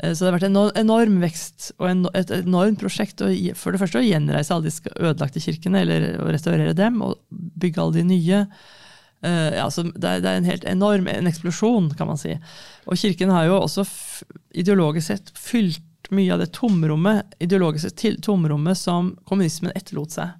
[0.00, 3.20] Så det har vært en enorm vekst og en, et enormt prosjekt.
[3.58, 7.18] For det første å gjenreise alle de ødelagte kirkene, eller å restaurere dem, og
[7.60, 8.38] bygge alle de nye.
[9.20, 12.34] Uh, ja, det, er, det, er, en helt enorm en eksplosjon, kan man si.
[12.88, 13.84] Og Kirken har jo også
[14.56, 20.34] ideologisk sett fylt mye av det tomrommet, ideologiske til, tomrommet som kommunismen etterlot seg.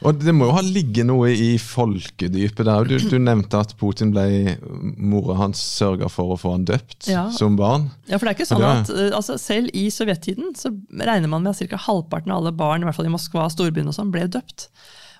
[0.00, 2.88] Og Det må jo ha ligget noe i folkedypet der.
[2.88, 4.56] Du, du nevnte at Putin ble
[4.96, 7.26] Mora hans sørga for å få han døpt ja.
[7.36, 7.90] som barn.
[8.08, 11.44] Ja, for det er ikke sånn at uh, altså, Selv i sovjettiden så regner man
[11.44, 11.82] med at ca.
[11.84, 14.70] halvparten av alle barn i hvert fall i Moskva storbyen og sånn, ble døpt.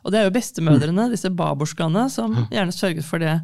[0.04, 3.36] Og det er jo bestemødrene, disse baborskaene, som gjerne sørget for det.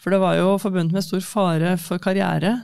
[0.00, 2.62] For det var jo forbundet med stor fare for karriere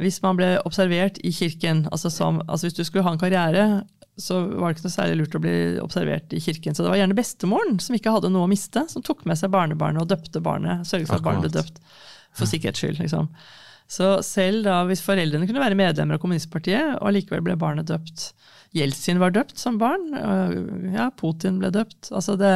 [0.00, 1.86] hvis man ble observert i kirken.
[1.92, 3.82] Altså, som, altså Hvis du skulle ha en karriere,
[4.18, 5.52] så var det ikke noe særlig lurt å bli
[5.82, 6.74] observert i kirken.
[6.74, 9.52] Så det var gjerne bestemoren som ikke hadde noe å miste, som tok med seg
[9.52, 10.86] barnebarnet og døpte barnet.
[10.88, 11.80] Sørget for at barnet ble døpt
[12.32, 13.02] for sikkerhets skyld.
[13.04, 13.28] liksom.
[13.90, 18.32] Så selv da hvis foreldrene kunne være medlemmer av kommunistpartiet, og allikevel ble barnet døpt
[18.72, 20.06] Jeltsin var døpt som barn.
[20.94, 22.08] Ja, Putin ble døpt.
[22.08, 22.54] Altså det,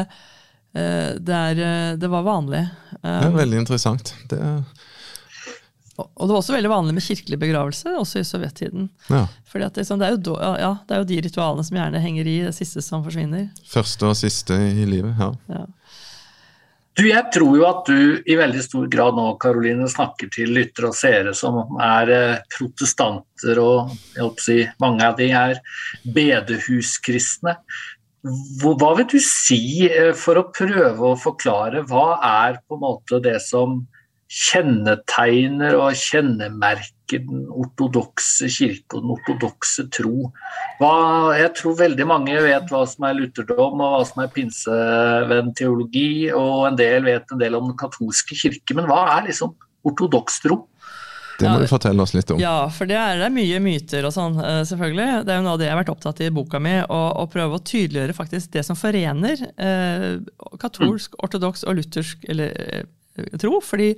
[0.73, 2.63] eh, det, er, eh, det var vanlig.
[3.03, 4.15] Det er veldig interessant.
[4.31, 4.63] Det er
[5.97, 8.89] og det var også veldig vanlig med kirkelig begravelse, også i sovjettiden.
[9.09, 9.23] Ja.
[9.49, 12.29] Fordi at liksom, det, er jo, ja, det, er jo, de ritualene som gjerne henger
[12.29, 13.47] i det siste som forsvinner.
[13.71, 15.31] Første og siste i livet, ja.
[15.49, 15.63] ja.
[16.97, 20.89] Du, jeg tror jo at du i veldig stor grad nå Karoline, snakker til lyttere
[20.89, 25.61] og seere som er eh, protestanter, og jeg håper si, mange av de er
[26.17, 27.59] bedehuskristne.
[28.25, 32.07] Hva vil du si eh, for å prøve å forklare hva
[32.47, 33.83] er på en måte det som
[34.27, 40.31] kjennetegner og kjennemerker den ortodokse kirke og den ortodokse tro.
[40.81, 40.95] Hva,
[41.39, 46.73] jeg tror veldig mange vet hva som er lutherdom og hva som er pinsevennteologi, og
[46.73, 49.55] en del vet en del om den katolske kirke, men hva er liksom
[49.87, 50.65] ortodoks tro?
[51.37, 52.41] Det må du fortelle oss litt om.
[52.41, 55.09] Ja, for det er, det er mye myter og sånn, eh, selvfølgelig.
[55.27, 57.59] Det er jo noe av det jeg har vært opptatt i boka mi, å, prøve
[57.59, 60.07] å tydeliggjøre faktisk det som forener eh,
[60.63, 62.87] katolsk, ortodoks og luthersk eller eh,
[63.41, 63.61] tro.
[63.61, 63.95] fordi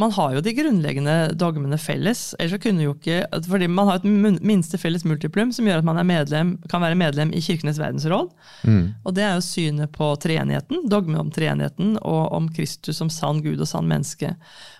[0.00, 2.34] man har jo de grunnleggende dogmene felles.
[2.38, 5.84] ellers så kunne jo ikke, fordi Man har et minste felles multiplum som gjør at
[5.84, 8.32] man medlem, kan være medlem i Kirkenes verdensråd.
[8.64, 8.94] Mm.
[9.04, 13.42] Og Det er jo synet på treenigheten, dogmen om treenigheten og om Kristus som sann
[13.42, 14.34] Gud og sann menneske.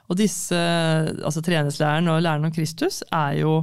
[0.08, 3.62] Og disse, altså Treenighetslæren og læren om Kristus er jo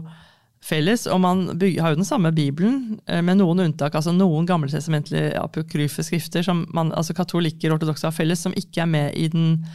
[0.61, 3.95] felles, og man bygger, har jo den samme Bibelen, eh, med noen unntak.
[3.95, 8.81] altså Noen gammeltestamentlige apokryfe skrifter som man, altså katolikker og ortodokse har felles, som ikke
[8.81, 9.65] er med i den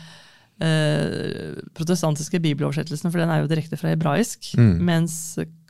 [0.62, 4.52] eh, protestantiske bibeloversettelsen, for den er jo direkte fra hebraisk.
[4.59, 4.74] Mm.
[4.86, 5.16] Mens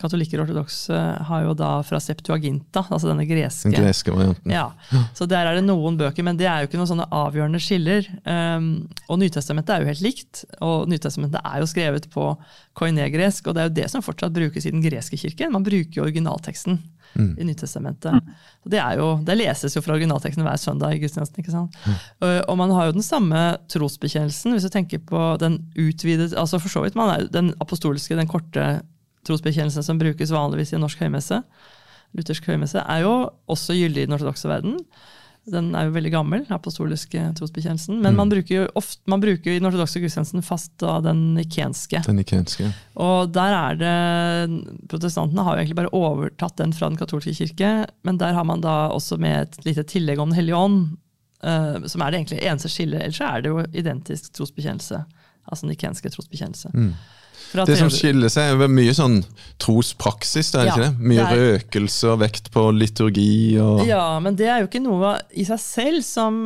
[0.01, 3.71] katolikker og ortodokse har jo da fra Septuaginta, altså denne greske.
[3.71, 4.53] Den greske varianten.
[4.53, 4.71] Ja,
[5.17, 8.09] Så der er det noen bøker, men det er jo ikke noen sånne avgjørende skiller.
[8.27, 12.33] Um, og Nytestamentet er jo helt likt, og Nytestamentet er jo skrevet på
[12.77, 15.55] koinegresk, og det er jo det som fortsatt brukes i den greske kirken.
[15.55, 16.83] Man bruker jo originalteksten
[17.15, 17.31] mm.
[17.41, 18.33] i Nytestamentet.
[18.69, 21.43] Det, jo, det, leses jo fra originalteksten hver søndag i gudstjenesten.
[21.43, 21.79] ikke sant?
[21.85, 22.01] Mm.
[22.51, 26.73] Og man har jo den samme trosbekjennelsen, hvis du tenker på den utvidet, altså for
[26.73, 28.83] så vidt, man er Den apostoliske, den korte
[29.27, 31.41] trosbekjennelsen som brukes vanligvis i norsk høymesse,
[32.15, 33.15] luthersk høymesse, er jo
[33.51, 34.79] også gyldig i den ortodokse verden.
[35.45, 37.99] Den er jo veldig gammel, apostoliske trosbekjennelsen.
[37.99, 38.21] Men mm.
[38.23, 42.01] man bruker jo ofte, man bruker i den ortodokse gudstjenesten fast da den nikenske.
[42.07, 42.71] Den nikenske.
[43.05, 43.95] Og der er det
[44.89, 47.73] Protestantene har jo egentlig bare overtatt den fra den katolske kirke,
[48.09, 50.79] men der har man da også med et lite tillegg om Den hellige ånd,
[51.45, 53.05] uh, som er det egentlig eneste skillet.
[53.05, 55.03] Ellers er det jo identisk trosbekjennelse.
[55.45, 56.73] Altså nikenske trosbekjennelse.
[56.73, 56.95] Mm.
[57.55, 59.21] Det som skiller seg, er mye sånn
[59.63, 61.09] trospraksis, er det ja, ikke det?
[61.13, 61.43] Mye det er...
[61.55, 65.61] røkelse og vekt på liturgi og Ja, men det er jo ikke noe i seg
[65.63, 66.41] selv som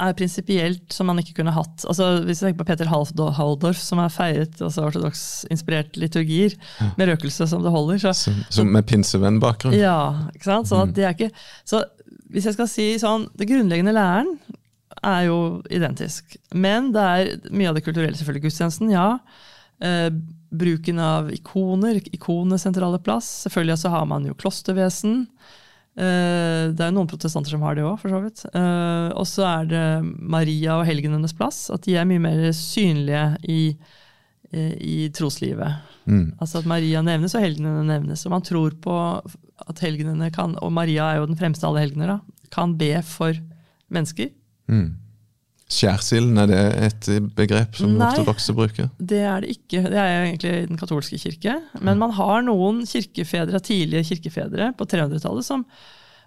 [0.00, 1.84] er prinsipielt som man ikke kunne hatt.
[1.88, 6.88] Altså, hvis du tenker på Peter Halldorf, som har feiret altså ortodoksinspirert liturgier ja.
[6.96, 8.00] med røkelse som det holder.
[8.00, 9.76] Så, som, som med pinsevennbakgrunn.
[9.76, 10.70] Ja, ikke sant?
[10.70, 11.30] Sånn er ikke,
[11.68, 11.84] så
[12.30, 14.36] hvis jeg skal si sånn, Det grunnleggende læren
[15.06, 15.38] er jo
[15.72, 16.36] identisk.
[16.52, 18.48] Men det er mye av det kulturelle, selvfølgelig.
[18.48, 19.08] Gudstjenesten, ja.
[20.50, 23.28] Bruken av ikoner, ikonenes sentrale plass.
[23.46, 25.24] Selvfølgelig så har man jo klostervesen.
[26.00, 28.42] Eh, det er jo noen protestanter som har det òg, for så vidt.
[28.50, 29.84] Eh, og så er det
[30.18, 31.68] Maria og helgenenes plass.
[31.74, 33.60] At de er mye mer synlige i,
[34.52, 35.86] eh, i troslivet.
[36.06, 36.34] Mm.
[36.40, 38.24] Altså at Maria nevnes og helgenene nevnes.
[38.26, 38.96] Og man tror på
[39.68, 42.20] at helgenene kan, og Maria er jo den fremste av alle helgener,
[42.50, 43.36] kan be for
[43.92, 44.32] mennesker.
[44.70, 44.96] Mm.
[45.70, 47.08] Skjærsilden, er det et
[47.38, 48.88] begrep som Nei, ortodokse bruker?
[48.98, 49.84] det er det ikke.
[49.86, 51.54] Det er egentlig den katolske kirke.
[51.80, 55.62] Men man har noen kirkefedre, tidlige kirkefedre på 300-tallet,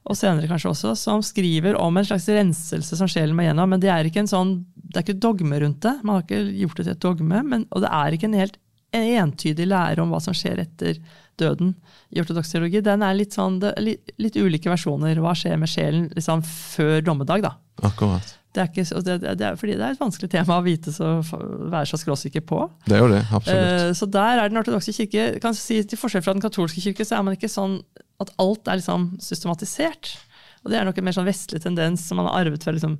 [0.03, 3.69] og senere kanskje også, som skriver om en slags renselse som sjelen må gjennom.
[3.71, 5.93] Men det er ikke en sånn, det er ikke dogme rundt det.
[6.03, 7.43] Man har ikke gjort det til et dogme.
[7.47, 8.57] Men, og det er ikke en helt
[8.93, 11.01] entydig lære om hva som skjer etter
[11.39, 11.73] døden
[12.13, 12.83] i ortodoks teologi.
[12.85, 15.17] Den er litt, sånn, litt, litt ulike versjoner.
[15.23, 17.45] Hva skjer med sjelen liksom før dommedag?
[17.45, 17.55] da?
[17.89, 18.35] Akkurat.
[18.53, 21.15] Det er, ikke, det, det er, fordi det er et vanskelig tema å vite så,
[21.25, 22.59] være så skråsikker på.
[22.85, 23.71] Det er jo det, absolutt.
[23.81, 27.07] Uh, så der er den ortodokse kirke kan si Til forskjell fra den katolske kirke
[27.07, 27.79] så er man ikke sånn
[28.21, 30.13] at alt er liksom systematisert.
[30.61, 32.99] Og Det er nok en mer sånn vestlig tendens som man har arvet fra, liksom,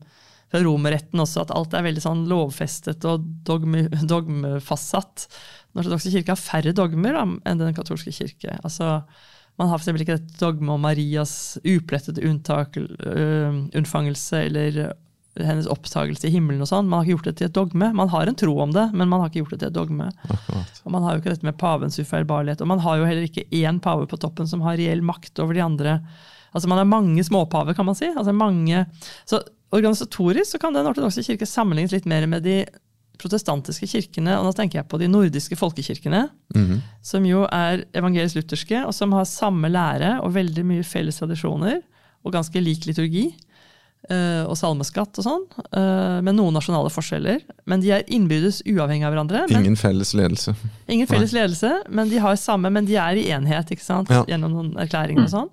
[0.50, 5.28] fra romerretten også, at alt er veldig sånn lovfestet og dogme, dogmefastsatt.
[5.74, 8.60] Den ortodokse kirke har færre dogmer da, enn den katolske kirke.
[8.62, 9.00] Altså,
[9.58, 10.02] man har f.eks.
[10.06, 14.94] ikke et dogme om Marias uplettede unntak, uh, unnfangelse eller
[15.42, 16.86] hennes opptagelse i himmelen og sånn.
[16.90, 17.90] Man har ikke gjort det til et dogme.
[17.98, 20.12] Man har en tro om det, men man har ikke gjort det til et dogme.
[20.28, 20.84] Akkurat.
[20.84, 22.62] Og Man har jo ikke dette med pavens ufeilbarlighet.
[22.62, 25.58] Og man har jo heller ikke én pave på toppen som har reell makt over
[25.58, 25.98] de andre.
[26.54, 28.12] Altså Man har mange småpaver, kan man si.
[28.14, 28.86] Altså mange,
[29.26, 29.42] så
[29.74, 32.60] Organisatorisk så kan den ortodokse kirke sammenlignes litt mer med de
[33.22, 36.26] protestantiske kirkene, og nå tenker jeg på de nordiske folkekirkene,
[37.02, 41.82] som jo er evangelisk-lutherske, og som har samme lære og veldig mye felles tradisjoner,
[42.24, 43.28] og ganske lik liturgi,
[44.10, 45.46] eh, og salmeskatt og sånn,
[45.76, 47.42] eh, med noen nasjonale forskjeller.
[47.66, 49.46] Men de er innbyrdes uavhengig av hverandre.
[49.50, 50.56] Men, Ingen felles ledelse.
[50.90, 54.10] ingen felles ledelse, men de har samme, men de er i enhet ikke sant?
[54.10, 54.24] Ja.
[54.26, 55.50] gjennom noen erklæringer og sånn.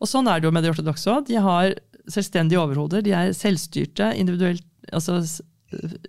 [0.00, 1.26] Og sånn er det jo med de ortodokse òg.
[1.26, 1.74] De har
[2.10, 5.22] selvstendige overhoder, de er selvstyrte, individuelt, altså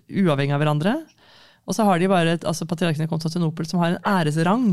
[0.08, 0.96] uavhengig av hverandre.
[1.66, 4.68] Og så har de bare et, altså patriarken i Konstantinopel som har en æresrang.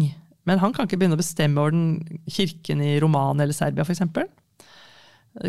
[0.48, 4.04] Men han kan ikke begynne å bestemme over den kirken i Romania eller Serbia, f.eks.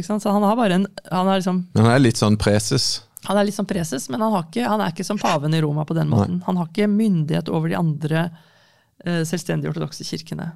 [0.07, 3.03] Så han har bare en han er, liksom, Men han er litt sånn preses.
[3.27, 5.61] han er litt sånn preses, men han, har ikke, han er ikke som paven i
[5.61, 6.41] Roma på den måten.
[6.47, 10.53] Han har ikke myndighet over de andre uh, selvstendige ortodokse kirkene.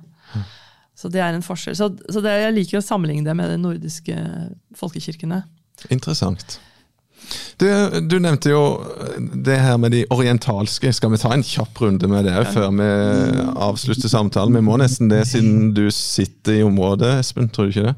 [0.98, 1.76] Så det er en forskjell.
[1.78, 4.16] Så, så det, jeg liker å sammenligne det med de nordiske
[4.78, 5.42] folkekirkene.
[5.94, 6.58] Interessant.
[7.58, 7.66] Du,
[8.08, 8.62] du nevnte jo
[9.18, 10.92] det her med de orientalske.
[10.94, 12.88] Skal vi ta en kjapp runde med det før vi
[13.68, 14.56] avslutter samtalen?
[14.56, 17.50] Vi må nesten det, siden du sitter i området, Espen.
[17.52, 17.96] Tror du ikke det?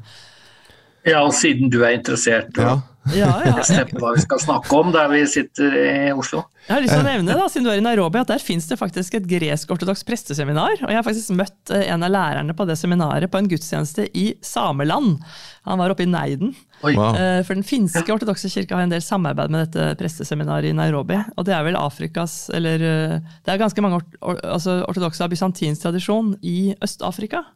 [1.13, 2.79] Ja, siden du er interessert Ja.
[3.09, 3.55] Ja, ja.
[3.97, 6.43] hva vi skal snakke om der vi sitter i Oslo.
[6.67, 8.67] Jeg har lyst til å nevne, da, siden du er i Nairobi, at der fins
[8.69, 10.75] det faktisk et gresk-ortodoks presteseminar.
[10.83, 14.05] Og jeg har faktisk møtt eh, en av lærerne på det seminaret på en gudstjeneste
[14.13, 15.17] i sameland.
[15.65, 16.53] Han var oppe i Neiden.
[16.85, 16.93] Oi.
[16.93, 17.17] Wow.
[17.17, 21.17] Eh, For den finske ortodokse kirka har en del samarbeid med dette presteseminaret i Nairobi.
[21.35, 25.87] Og det er vel Afrikas eller eh, Det er ganske mange altså ortodokse av bysantinsk
[25.87, 27.47] tradisjon i Øst-Afrika.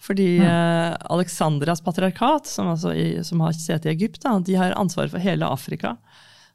[0.00, 4.76] Fordi eh, Alexandrias patriarkat, som, altså i, som har sete i Egypt, da, de har
[4.78, 5.96] ansvaret for hele Afrika.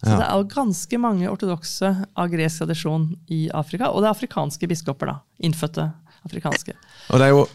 [0.04, 0.18] Så Ja.
[0.20, 1.90] det er jo ganske mange ortodokse
[2.20, 3.88] av gresk tradisjon i Afrika.
[3.92, 5.20] Og det er afrikanske biskoper, da.
[5.48, 5.86] Innfødte
[6.28, 6.74] afrikanske.
[7.10, 7.46] Og det er jo,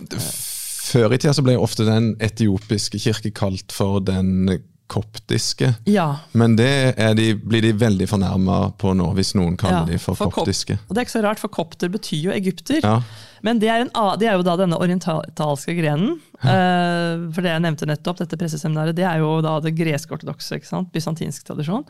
[0.89, 4.47] Før i tida så ble ofte den etiopiske kirke kalt for den
[4.89, 5.71] koptiske.
[5.89, 6.07] Ja.
[6.33, 9.99] Men det er de, blir de veldig fornærma på nå, hvis noen kaller Ja, de
[10.01, 10.79] for, for kop- koptiske.
[10.89, 12.81] Og det er ikke så rart, for kopter betyr jo egypter.
[12.81, 13.03] Ja,
[13.45, 16.17] Men det er, en, det er jo da denne orientalske grenen.
[16.39, 20.61] Uh, for det jeg nevnte nettopp, dette presseseminaret, det er jo da det gresk-ortodokse,
[20.95, 21.85] bysantinsk tradisjon.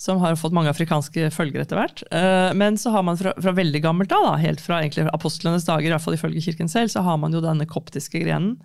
[0.00, 2.02] Som har fått mange afrikanske følger etter hvert.
[2.10, 5.68] Uh, men så har man fra, fra veldig gammelt av, da, helt fra egentlig apostlenes
[5.68, 8.56] dager, i hvert fall ifølge kirken selv, så har man jo denne koptiske grenen,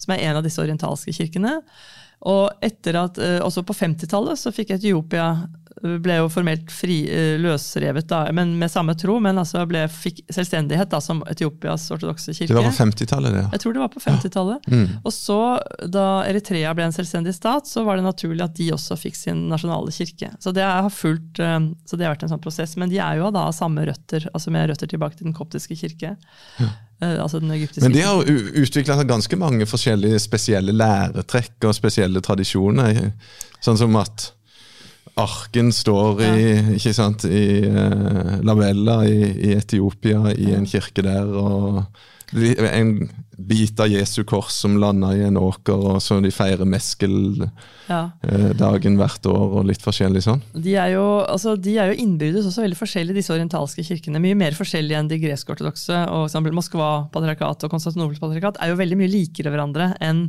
[0.00, 1.58] som er en av disse orientalske kirkene.
[2.26, 5.30] Og etter at, eh, også på 50-tallet så fikk Etiopia
[5.82, 10.22] ble jo formelt fri, eh, løsrevet, da, men med samme tro, men altså ble, fikk
[10.32, 12.50] selvstendighet da, som Etiopias ortodokse kirke.
[12.50, 13.44] Det var på 50-tallet, det.
[13.54, 14.68] Jeg tror det var på 50-tallet.
[15.02, 15.38] Og så,
[15.86, 19.46] da Eritrea ble en selvstendig stat, så var det naturlig at de også fikk sin
[19.52, 20.32] nasjonale kirke.
[20.42, 22.74] Så det har, fulgt, eh, så det har vært en sånn prosess.
[22.80, 25.78] Men de er jo da av samme røtter, altså med røtter tilbake til den koptiske
[25.78, 26.16] kirke.
[26.58, 26.72] Ja.
[27.22, 28.26] altså den egyptiske Men de har
[28.58, 33.12] utvikla ganske mange forskjellige spesielle læretrekk og spesielle tradisjoner.
[33.62, 34.32] Sånn som at
[35.18, 36.44] arken står i,
[36.78, 41.26] ikke sant, i uh, Labella i, i Etiopia, i en kirke der.
[41.28, 41.84] og
[42.28, 43.08] en
[43.38, 47.50] bit av Jesu kors som landa i en åker, og så de feirer meskeldagen
[47.88, 48.10] Ja.
[48.20, 50.42] hvert år, og litt forskjellig sånn.
[50.52, 54.20] De er, jo, altså, de er jo innbyrdes også veldig forskjellige, disse orientalske kirkene.
[54.20, 56.08] Mye mer forskjellige enn de gresk-ortodokse.
[56.10, 60.28] og eksempel Moskva-patriarkat og Konstantinopels patriarkat er jo veldig mye likere hverandre enn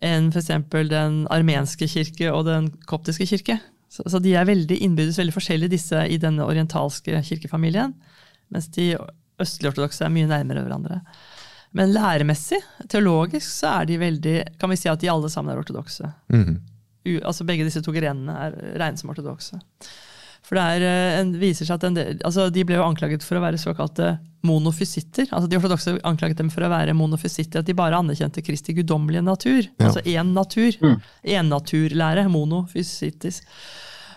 [0.00, 0.48] enn f.eks.
[0.88, 3.58] den armenske kirke og den koptiske kirke.
[3.90, 7.94] Så, så de er veldig innbyrdes veldig forskjellige, disse i denne orientalske kirkefamilien.
[8.54, 8.92] Mens de
[9.40, 11.00] østlige ortodokse er mye nærmere hverandre.
[11.76, 12.58] Men læremessig,
[12.90, 16.10] teologisk, så er de veldig Kan vi si at de alle sammen er ortodokse.
[16.32, 16.60] Mm
[17.08, 19.56] U, altså begge disse to grenene er regnet som ortodokse.
[20.46, 23.24] For det er, eh, en, viser seg at en del, altså De ble jo anklaget
[23.26, 24.14] for å være såkalte
[24.46, 25.28] monofysitter.
[25.30, 29.24] altså De ortodokse anklaget dem for å være monofysitter, at de bare anerkjente Kristi guddommelige
[29.26, 29.60] natur.
[29.66, 29.90] Ja.
[29.90, 30.78] Altså én natur.
[31.22, 32.24] Ennaturlære.
[32.32, 33.42] Monofysitis.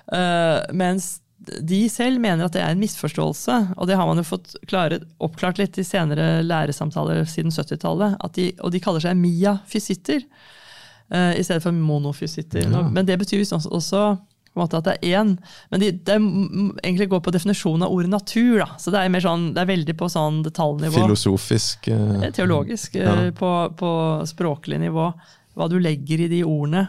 [0.08, 4.26] Uh, mens de selv mener at det er en misforståelse, og det har man jo
[4.28, 8.16] fått klare, oppklart litt i senere læresamtaler siden 70-tallet.
[8.64, 12.70] Og de kaller seg miafysitter uh, i stedet for monofysitter.
[12.70, 12.86] Ja.
[12.88, 14.06] Men det betyr også, også
[14.54, 15.30] på en måte at det er én.
[15.74, 16.26] Men de, det er
[16.84, 18.60] egentlig går på definisjonen av ordet natur.
[18.62, 18.68] Da.
[18.78, 21.00] Så det er, mer sånn, det er veldig på sånn detaljnivå.
[21.00, 23.16] Filosofisk eh, Eh, Teologisk, Ja.
[23.16, 23.50] eh, på,
[23.80, 23.94] på
[24.30, 25.08] språklig nivå.
[25.58, 26.86] Hva du legger i de ordene.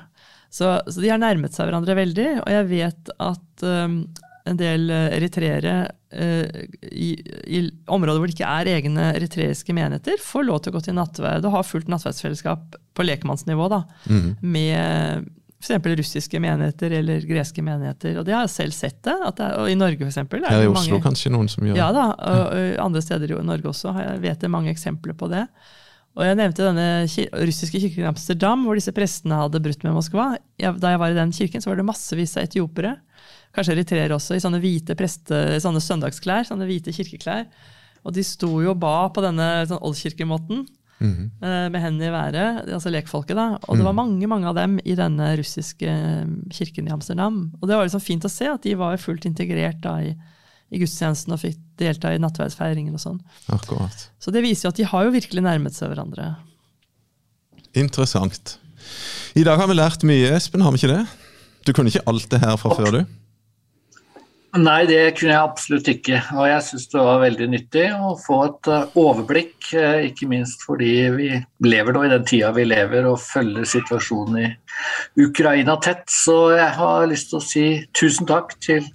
[0.52, 2.28] Så, så de har nærmet seg hverandre veldig.
[2.42, 3.96] Og jeg vet at um,
[4.44, 5.78] en del eritreere
[6.14, 7.08] i,
[7.48, 10.94] i områder hvor det ikke er egne eritreiske menigheter, får lov til å gå til
[10.94, 14.28] nattverd og ha fullt nattverdsfellesskap på lekmannsnivå da, mm.
[14.46, 15.26] med
[15.64, 15.86] f.eks.
[16.00, 18.18] russiske menigheter eller greske menigheter.
[18.20, 19.14] Og det har jeg selv sett det.
[19.38, 21.80] Det er, og I Norge eksempel, er i Oslo mange, kanskje noen som gjør det.
[21.80, 25.30] ja da, og, og andre steder i Norge også jeg vet det mange eksempler på
[25.32, 25.46] det.
[26.14, 26.88] Og jeg nevnte denne
[27.42, 30.28] russiske kirken i Amsterdam, hvor disse prestene hadde brutt med Moskva.
[30.62, 32.94] Jeg, da jeg var i den kirken, så var det massevis av etiopere.
[33.54, 37.48] kanskje eritreere også, i sånne hvite preste, sånne søndagsklær, sånne hvite kirkeklær.
[38.06, 40.64] Og de sto jo og ba på denne sånn oldkirkemåten.
[41.02, 41.30] Mm.
[41.42, 43.36] Med hendene i været, altså lekfolket.
[43.36, 45.90] da, Og det var mange mange av dem i denne russiske
[46.54, 47.52] kirken i Amsterdam.
[47.60, 50.14] Og det var liksom fint å se at de var fullt integrert da i,
[50.70, 53.20] i gudstjenesten og fikk delta i nattverdsfeiringen og sånn.
[53.52, 54.06] Akkurat.
[54.22, 56.30] Så det viser jo at de har jo virkelig nærmet seg hverandre.
[57.74, 58.56] Interessant.
[59.34, 61.04] I dag har vi lært mye, Espen, har vi ikke det?
[61.66, 63.14] Du kunne ikke alt det her fra før, du?
[64.54, 66.18] Nei, det kunne jeg absolutt ikke.
[66.36, 69.56] Og jeg syns det var veldig nyttig å få et eh, overblikk.
[69.74, 71.30] Eh, ikke minst fordi vi
[71.66, 76.04] lever nå i den tida vi lever og følger situasjonen i Ukraina tett.
[76.06, 77.64] Så jeg har lyst til å si
[77.98, 78.86] tusen takk til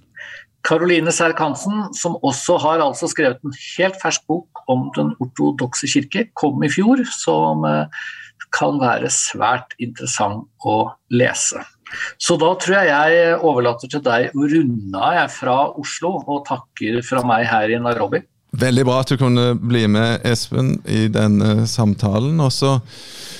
[0.64, 6.30] Karoline Serk-Hansen, som også har altså skrevet en helt fersk bok om den ortodokse kirke.
[6.40, 8.08] Kom i fjor, som eh,
[8.56, 10.78] kan være svært interessant å
[11.12, 11.60] lese.
[12.18, 17.00] Så da tror jeg jeg overlater til deg å runde av fra Oslo, og takker
[17.06, 18.22] fra meg her i Nairobi.
[18.50, 22.40] Veldig bra at du kunne bli med, Espen, i denne samtalen.
[22.42, 22.72] Og så,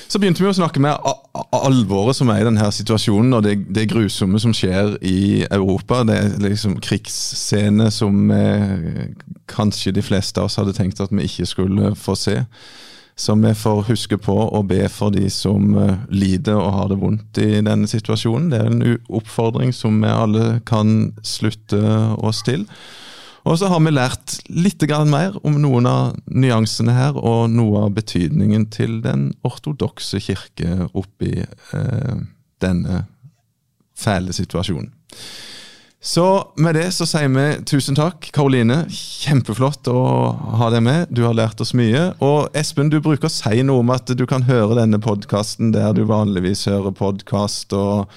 [0.06, 0.94] så begynte vi å snakke med
[1.56, 6.04] alvoret som er i denne situasjonen, og det, det grusomme som skjer i Europa.
[6.06, 9.10] Det er liksom krigsscene som eh,
[9.50, 12.38] kanskje de fleste av oss hadde tenkt at vi ikke skulle få se
[13.20, 17.00] som vi får huske på å be for de som uh, lider og har det
[17.02, 18.48] vondt i denne situasjonen.
[18.52, 21.80] Det er en oppfordring som vi alle kan slutte
[22.16, 22.64] oss til.
[23.48, 27.94] Og så har vi lært litt mer om noen av nyansene her, og noe av
[27.96, 32.16] betydningen til den ortodokse kirke oppi eh,
[32.60, 33.04] denne
[33.96, 34.92] fæle situasjonen.
[36.02, 38.86] Så med det så sier vi tusen takk, Karoline.
[38.88, 40.00] Kjempeflott å
[40.56, 41.10] ha deg med.
[41.12, 42.14] Du har lært oss mye.
[42.24, 45.92] Og Espen, du bruker å si noe om at du kan høre denne podkasten der
[45.92, 48.08] du vanligvis hører podkast og,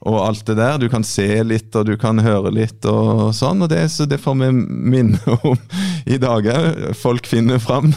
[0.00, 0.80] og, alt det der.
[0.80, 3.68] Du kan se litt, og du kan høre litt og sånn.
[3.68, 5.60] Og det, så det får vi minne om
[6.08, 6.90] i dag òg.
[6.96, 7.92] Folk finner fram.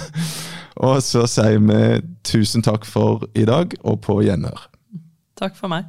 [0.83, 4.67] Og så sier vi tusen takk for i dag, og på gjenhør.
[5.39, 5.87] Takk for meg.